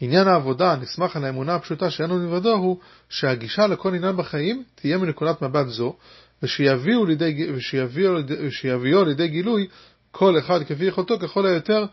עניין 0.01 0.27
העבודה, 0.27 0.75
נסמך 0.75 1.15
על 1.15 1.25
האמונה 1.25 1.55
הפשוטה 1.55 1.89
שאין 1.89 2.09
לו 2.09 2.15
מלבדו, 2.15 2.53
הוא 2.53 2.77
שהגישה 3.09 3.67
לכל 3.67 3.95
עניין 3.95 4.17
בחיים 4.17 4.63
תהיה 4.75 4.97
מנקודת 4.97 5.41
מבט 5.41 5.67
זו, 5.67 5.95
ושיביאו 6.43 7.05
לידי, 7.05 7.51
ושיביאו, 7.55 8.13
ושיביאו 8.47 9.05
לידי 9.05 9.27
גילוי 9.27 9.67
כל 10.11 10.39
אחד 10.39 10.63
כפי 10.63 10.85
יכולתו, 10.85 11.19
ככל 11.19 11.45
היותר 11.45 11.85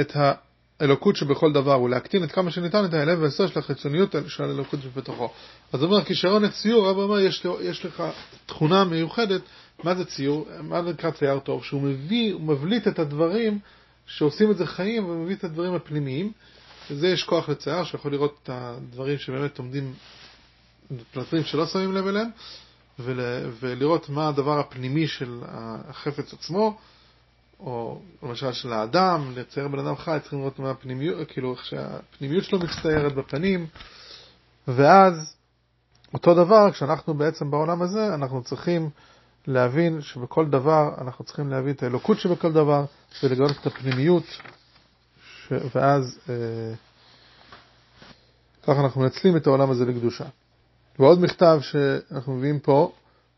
את 0.00 0.16
האלוקות 0.80 1.16
שבכל 1.16 1.52
דבר, 1.52 1.80
ולהקטין 1.80 2.24
את 2.24 2.32
כמה 2.32 2.50
שניתן 2.50 2.84
את 2.84 2.94
ההלם 2.94 3.22
והסר 3.22 3.46
של 3.46 3.58
החיצוניות 3.58 4.14
של 4.28 4.42
האלוקות 4.42 4.80
שבתוכו. 4.82 5.30
אז 5.72 5.82
אומר, 5.82 6.04
כישרון 6.04 6.42
לציור, 6.44 6.86
הרב 6.86 6.96
אומר, 6.96 7.18
יש, 7.18 7.46
יש 7.60 7.84
לך 7.84 8.02
תכונה 8.46 8.84
מיוחדת, 8.84 9.40
מה 9.82 9.94
זה 9.94 10.04
ציור? 10.04 10.48
מה 10.62 10.82
זה 10.82 10.90
נקרא 10.90 11.10
צייר 11.10 11.38
טוב? 11.38 11.64
שהוא 11.64 11.82
מביא, 11.82 12.32
הוא 12.32 12.42
מבליט 12.42 12.88
את 12.88 12.98
הדברים 12.98 13.58
שעושים 14.06 14.50
את 14.50 14.56
זה 14.56 14.66
חיים, 14.66 15.08
ומביא 15.08 15.34
את 15.34 15.44
הדברים 15.44 15.74
הפנימיים. 15.74 16.32
וזה 16.90 17.08
יש 17.08 17.24
כוח 17.24 17.48
לצייר, 17.48 17.84
שיכול 17.84 18.12
לראות 18.12 18.38
את 18.42 18.50
הדברים 18.52 19.18
שבאמת 19.18 19.58
עומדים, 19.58 19.92
פלטרים 21.12 21.44
שלא 21.44 21.66
שמים 21.66 21.92
לב 21.92 22.06
אליהם, 22.06 22.28
ול, 22.98 23.20
ולראות 23.60 24.08
מה 24.08 24.28
הדבר 24.28 24.58
הפנימי 24.58 25.06
של 25.06 25.38
החפץ 25.88 26.32
עצמו, 26.32 26.78
או 27.60 28.00
למשל 28.22 28.52
של 28.52 28.72
האדם, 28.72 29.32
לצייר 29.36 29.68
בן 29.68 29.78
אדם 29.78 29.96
חי, 29.96 30.18
צריכים 30.20 30.38
לראות 30.38 30.58
מה 30.58 30.70
הפנימיות, 30.70 31.28
כאילו 31.28 31.52
איך 31.52 31.64
שהפנימיות 31.64 32.44
שלו 32.44 32.58
מצטיירת 32.58 33.14
בפנים, 33.14 33.66
ואז 34.68 35.34
אותו 36.14 36.34
דבר, 36.34 36.70
כשאנחנו 36.72 37.14
בעצם 37.14 37.50
בעולם 37.50 37.82
הזה, 37.82 38.14
אנחנו 38.14 38.42
צריכים 38.42 38.90
להבין 39.46 40.00
שבכל 40.00 40.46
דבר 40.46 40.94
אנחנו 41.00 41.24
צריכים 41.24 41.50
להבין 41.50 41.74
את 41.74 41.82
האלוקות 41.82 42.18
שבכל 42.18 42.52
דבר 42.52 42.84
ולגלות 43.22 43.56
את 43.60 43.66
הפנימיות, 43.66 44.24
ש... 45.24 45.52
ואז 45.74 46.18
אה, 46.28 46.34
ככה 48.62 48.80
אנחנו 48.80 49.00
מנצלים 49.00 49.36
את 49.36 49.46
העולם 49.46 49.70
הזה 49.70 49.84
לקדושה. 49.84 50.24
ועוד 50.98 51.20
מכתב 51.22 51.58
שאנחנו 51.60 52.34
מביאים 52.34 52.58
פה, 52.58 52.92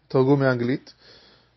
תרגום 0.08 0.40
מאנגלית. 0.40 0.94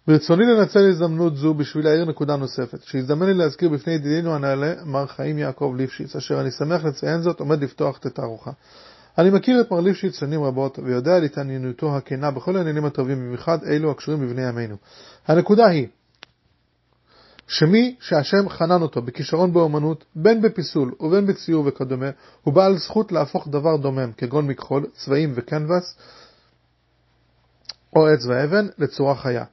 ברצוני 0.08 0.46
לנצל 0.46 0.89
הזדמנות 0.89 1.36
זו 1.36 1.54
בשביל 1.54 1.86
להעיר 1.86 2.06
נקודה 2.06 2.36
נוספת, 2.36 2.84
שהזדמן 2.84 3.26
לי 3.26 3.34
להזכיר 3.34 3.70
בפני 3.70 3.94
ידידינו 3.94 4.36
הנעלה, 4.36 4.74
מר 4.86 5.08
חיים 5.08 5.38
יעקב 5.38 5.74
ליפשיץ, 5.78 6.15
אשר 6.15 6.41
אני 6.41 6.52
שמח 6.52 6.84
לציין 6.84 7.22
זאת, 7.22 7.39
עומד 7.39 7.63
לפתוח 7.63 7.98
את 7.98 8.06
התערוכה. 8.06 8.52
אני 9.18 9.30
מכיר 9.30 9.62
את 9.62 9.72
מר 9.72 9.80
ליפשיץ 9.80 10.20
שנים 10.20 10.44
רבות, 10.44 10.80
ויודע 10.80 11.15
על 11.15 11.24
התעניינותו 11.24 11.98
הכנה 11.98 12.32
בכל 12.32 12.58
העניינים 12.58 12.86
הטובים, 12.86 13.18
במיוחד 13.18 13.63
אלו 13.63 13.91
הקשורים 13.91 14.22
בבני 14.22 14.46
עמנו. 14.46 14.76
הנקודה 15.28 15.68
היא, 15.68 15.88
שמי 17.48 17.96
שהשם 18.00 18.50
חנן 18.50 18.82
אותו 18.82 19.02
בכישרון 19.02 19.54
באומנות, 19.54 20.06
בין 20.15 20.41
בפיסול 20.41 20.94
ובין 21.00 21.26
בציור 21.26 21.63
וכדומה, 21.68 22.10
הוא 22.44 22.54
בעל 22.54 22.78
זכות 22.78 23.12
להפוך 23.12 23.48
דבר 23.48 23.78
דומם, 23.78 24.12
כגון 24.18 24.48
מכחול, 24.48 24.86
צבעים 24.94 25.34
וקנבס, 25.36 25.96
או 27.96 28.08
עץ 28.08 28.26
ואבן, 28.26 28.68
לצורה 28.78 29.15
חיה. 29.15 29.44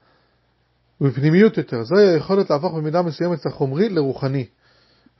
ובפנימיות 1.02 1.56
יותר, 1.56 1.82
זוהי 1.82 2.08
היכולת 2.08 2.50
להפוך 2.50 2.74
במידה 2.74 3.02
מסוימת 3.02 3.40
את 3.40 3.46
החומרי 3.46 3.88
לרוחני. 3.88 4.46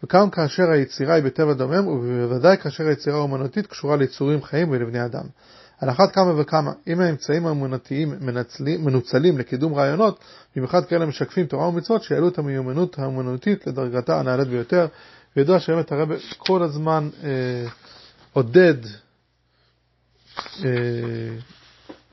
וגם 0.05 0.31
כאשר 0.31 0.71
היצירה 0.71 1.15
היא 1.15 1.25
בטבע 1.25 1.53
דומם, 1.53 1.87
ובוודאי 1.87 2.57
כאשר 2.57 2.87
היצירה 2.87 3.17
האומנותית 3.17 3.67
קשורה 3.67 3.97
ליצורים 3.97 4.43
חיים 4.43 4.71
ולבני 4.71 5.05
אדם. 5.05 5.25
על 5.81 5.91
אחת 5.91 6.13
כמה 6.13 6.41
וכמה, 6.41 6.73
אם 6.87 7.01
האמצעים 7.01 7.47
האמונתיים 7.47 8.15
מנוצלים 8.79 9.39
לקידום 9.39 9.75
רעיונות, 9.75 10.19
במיוחד 10.57 10.85
כאלה 10.85 11.07
משקפים 11.07 11.47
תורה 11.47 11.69
ומצוות, 11.69 12.03
שיעלו 12.03 12.29
את 12.29 12.39
המיומנות 12.39 12.99
האמנותית 12.99 13.67
לדרגתה 13.67 14.21
הנעלית 14.21 14.49
ביותר. 14.49 14.87
וידוע 15.37 15.61
שבאמת 15.61 15.93
הרב 15.93 16.09
כל 16.39 16.63
הזמן 16.63 17.09
אה, 17.25 17.69
עודד 18.33 18.75
אה, 20.65 20.71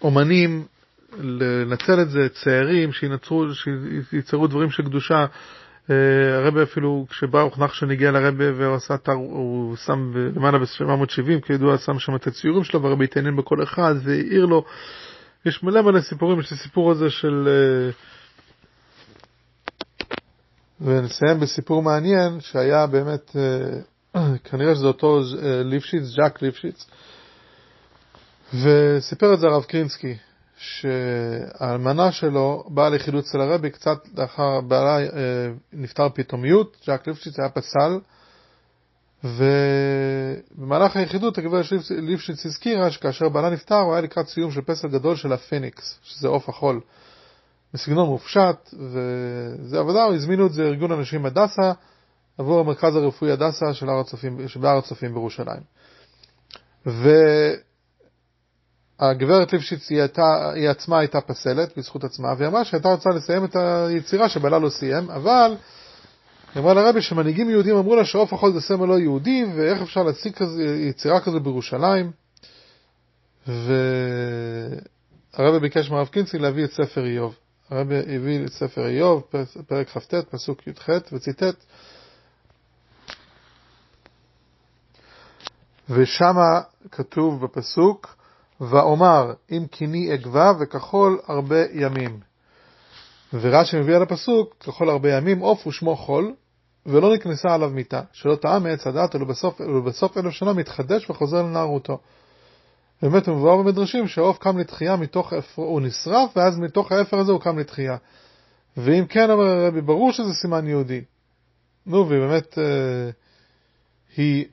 אומנים 0.01 0.65
לנצל 1.19 2.01
את 2.01 2.09
זה, 2.09 2.29
צעירים 2.29 2.91
שייצרו 2.91 4.47
דברים 4.47 4.69
של 4.69 4.83
קדושה. 4.83 5.25
אה, 5.89 6.37
הרבי 6.37 6.63
אפילו, 6.63 7.05
כשברוך 7.09 7.59
נחשון 7.59 7.91
הגיע 7.91 8.11
לרבי 8.11 8.49
והוא 8.49 8.75
עשה 8.75 8.93
אתר, 8.93 9.11
הוא 9.11 9.75
שם 9.75 10.11
למעלה 10.35 10.59
ב-770, 10.59 11.41
כידוע, 11.45 11.77
שם 11.77 11.99
שם 11.99 12.15
את 12.15 12.27
הציורים 12.27 12.63
שלו, 12.63 12.81
והרבי 12.81 13.03
התעניין 13.03 13.35
בכל 13.35 13.63
אחד 13.63 13.95
והעיר 14.03 14.45
לו. 14.45 14.65
יש 15.45 15.63
מלא 15.63 15.81
מלא 15.81 16.01
סיפורים, 16.01 16.39
יש 16.39 16.47
את 16.47 16.51
הסיפור 16.51 16.91
הזה 16.91 17.09
של... 17.09 17.47
אה, 17.47 17.91
ונסיים 20.81 21.39
בסיפור 21.39 21.81
מעניין, 21.81 22.39
שהיה 22.39 22.87
באמת, 22.87 23.35
אה, 24.15 24.37
כנראה 24.43 24.75
שזה 24.75 24.87
אותו 24.87 25.19
ליפשיץ, 25.63 26.03
ז'אק 26.03 26.41
ליפשיץ, 26.41 26.85
וסיפר 28.53 29.33
את 29.33 29.39
זה 29.39 29.47
הרב 29.47 29.63
קרינסקי, 29.63 30.15
שהאלמנה 30.59 32.11
שלו 32.11 32.63
באה 32.67 32.89
לחילוץ 32.89 33.27
אצל 33.27 33.41
הרבי 33.41 33.69
קצת 33.69 33.97
לאחר 34.17 34.61
בעלה 34.61 34.99
אה, 34.99 35.07
נפטר 35.73 36.09
פתאומיות, 36.09 36.77
ז'אק 36.85 37.07
ליפשיץ 37.07 37.39
היה 37.39 37.49
פסל, 37.49 37.99
ובמהלך 39.23 40.97
היחידות 40.97 41.37
הגברת 41.37 41.65
ליפשיץ 41.89 42.45
הזכירה 42.45 42.91
שכאשר 42.91 43.29
בעלה 43.29 43.49
נפטר 43.49 43.75
הוא 43.75 43.93
היה 43.93 44.01
לקראת 44.01 44.27
סיום 44.27 44.51
של 44.51 44.61
פסל 44.61 44.87
גדול 44.87 45.15
של 45.15 45.33
הפניקס, 45.33 45.99
שזה 46.03 46.27
עוף 46.27 46.49
החול, 46.49 46.81
בסגנון 47.73 48.07
מופשט, 48.07 48.73
וזה 48.73 49.79
עבודה, 49.79 50.05
הזמינו 50.05 50.45
את 50.45 50.53
זה 50.53 50.63
ארגון 50.63 50.91
אנשים 50.91 51.25
הדסה 51.25 51.71
עבור 52.37 52.59
המרכז 52.59 52.95
הרפואי 52.95 53.31
הדסה 53.31 53.73
של 53.73 54.59
בהר 54.59 54.77
הצופים 54.77 55.13
בירושלים. 55.13 55.61
ו... 56.85 57.09
הגברת 58.99 59.53
ליפשיץ 59.53 59.89
היא, 59.89 59.99
הייתה, 59.99 60.51
היא 60.53 60.69
עצמה 60.69 60.99
הייתה 60.99 61.21
פסלת 61.21 61.77
בזכות 61.77 62.03
עצמה, 62.03 62.33
והיא 62.37 62.47
אמרה 62.47 62.65
שהייתה 62.65 62.89
רוצה 62.89 63.09
לסיים 63.09 63.45
את 63.45 63.55
היצירה 63.55 64.29
שבעלה 64.29 64.59
לא 64.59 64.69
סיים, 64.69 65.09
אבל 65.09 65.55
היא 66.55 66.63
אמרה 66.63 66.73
לרבי 66.73 67.01
שמנהיגים 67.01 67.49
יהודים 67.49 67.75
אמרו 67.75 67.95
לה 67.95 68.05
שעוף 68.05 68.33
החול 68.33 68.53
זה 68.53 68.61
סמל 68.61 68.85
לא 68.85 68.99
יהודי, 68.99 69.45
ואיך 69.55 69.81
אפשר 69.81 70.03
להציג 70.03 70.33
כזה, 70.33 70.63
יצירה 70.63 71.19
כזו 71.19 71.39
בירושלים. 71.39 72.11
והרבי 73.47 75.59
ביקש 75.61 75.89
מהרב 75.89 76.07
קינסי 76.07 76.37
להביא 76.37 76.65
את 76.65 76.71
ספר 76.71 77.05
איוב. 77.05 77.35
הרבי 77.69 78.15
הביא 78.15 78.45
את 78.45 78.51
ספר 78.51 78.87
איוב, 78.87 79.23
פרק 79.67 79.89
כ"ט, 79.89 80.13
פסוק 80.13 80.67
י"ח, 80.67 80.89
וציטט 81.13 81.55
ושמה 85.89 86.61
כתוב 86.91 87.45
בפסוק 87.45 88.18
ואומר 88.61 89.33
אם 89.51 89.65
קיני 89.71 90.13
אגבה 90.13 90.51
וכחול 90.59 91.19
הרבה 91.27 91.65
ימים. 91.73 92.19
ורש"י 93.33 93.79
מביא 93.79 93.95
על 93.95 94.01
הפסוק, 94.01 94.55
כחול 94.59 94.89
הרבה 94.89 95.11
ימים, 95.11 95.39
עוף 95.39 95.67
ושמו 95.67 95.95
חול, 95.95 96.33
ולא 96.85 97.13
נכנסה 97.13 97.53
עליו 97.53 97.69
מיתה, 97.69 98.01
שלא 98.11 98.35
טעה 98.35 98.59
מעץ 98.59 98.87
הדת, 98.87 99.15
ולבסוף, 99.15 99.61
ולבסוף 99.61 100.17
אלף 100.17 100.33
שנה 100.33 100.53
מתחדש 100.53 101.09
וחוזר 101.09 101.41
לנערותו. 101.41 101.99
באמת 103.01 103.27
מבואר 103.29 103.57
במדרשים 103.57 104.07
שהעוף 104.07 104.37
קם 104.37 104.57
לתחייה 104.57 104.95
מתוך 104.95 105.33
אפר, 105.33 105.61
הוא 105.61 105.81
נשרף, 105.81 106.37
ואז 106.37 106.59
מתוך 106.59 106.91
האפר 106.91 107.19
הזה 107.19 107.31
הוא 107.31 107.41
קם 107.41 107.59
לתחייה. 107.59 107.97
ואם 108.77 109.05
כן, 109.05 109.31
אומר 109.31 109.45
הרבי, 109.45 109.81
ברור 109.81 110.11
שזה 110.11 110.33
סימן 110.33 110.67
יהודי. 110.67 111.01
נו, 111.85 111.97
ובאמת 111.97 112.57
אה, 112.57 113.09
היא 114.17 114.45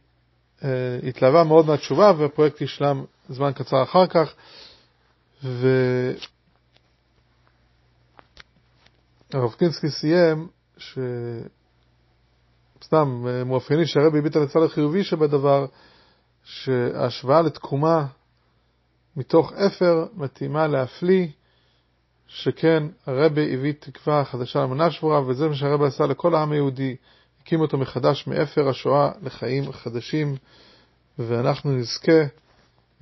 התלהבה 1.08 1.44
מאוד 1.44 1.66
מהתשובה, 1.66 2.12
והפרויקט 2.18 2.60
ישלם 2.60 3.04
זמן 3.28 3.52
קצר 3.52 3.82
אחר 3.82 4.06
כך, 4.06 4.34
והרב 9.32 9.52
קינסקי 9.58 9.90
סיים, 9.90 10.48
שסתם 12.78 13.26
מאופייני 13.46 13.86
שהרבי 13.86 14.18
הביט 14.18 14.36
על 14.36 14.42
הצד 14.42 14.62
החיובי 14.62 15.04
שבדבר, 15.04 15.66
שההשוואה 16.44 17.42
לתקומה 17.42 18.06
מתוך 19.16 19.52
אפר 19.52 20.06
מתאימה 20.14 20.66
להפליא, 20.66 21.26
שכן 22.26 22.82
הרבי 23.06 23.54
הביא 23.54 23.72
תקווה 23.80 24.24
חדשה 24.24 24.62
למנה 24.62 24.90
שבורה, 24.90 25.26
וזה 25.26 25.48
מה 25.48 25.54
שהרבי 25.54 25.86
עשה 25.86 26.06
לכל 26.06 26.34
העם 26.34 26.52
היהודי, 26.52 26.96
הקים 27.46 27.60
אותו 27.60 27.78
מחדש 27.78 28.26
מאפר 28.26 28.68
השואה 28.68 29.10
לחיים 29.22 29.72
חדשים, 29.72 30.36
ואנחנו 31.18 31.72
נזכה 31.72 32.22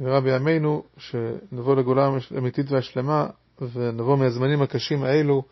נראה 0.00 0.20
בימינו 0.20 0.83
שנבוא 0.98 1.76
לגאולה 1.76 2.11
אמיתית 2.38 2.70
והשלמה 2.70 3.26
ונבוא 3.72 4.16
מהזמנים 4.16 4.62
הקשים 4.62 5.04
האלו 5.04 5.42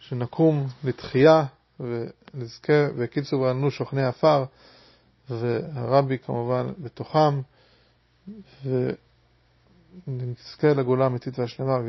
שנקום 0.00 0.66
לתחייה 0.84 1.44
ונזכה 1.80 2.86
והקיצו 2.96 3.40
וענו 3.40 3.70
שוכני 3.70 4.02
עפר 4.04 4.44
והרבי 5.30 6.18
כמובן 6.18 6.66
בתוכם 6.78 7.40
ונזכה 10.06 10.68
לגאולה 10.68 11.06
אמיתית 11.06 11.38
והשלמה 11.38 11.78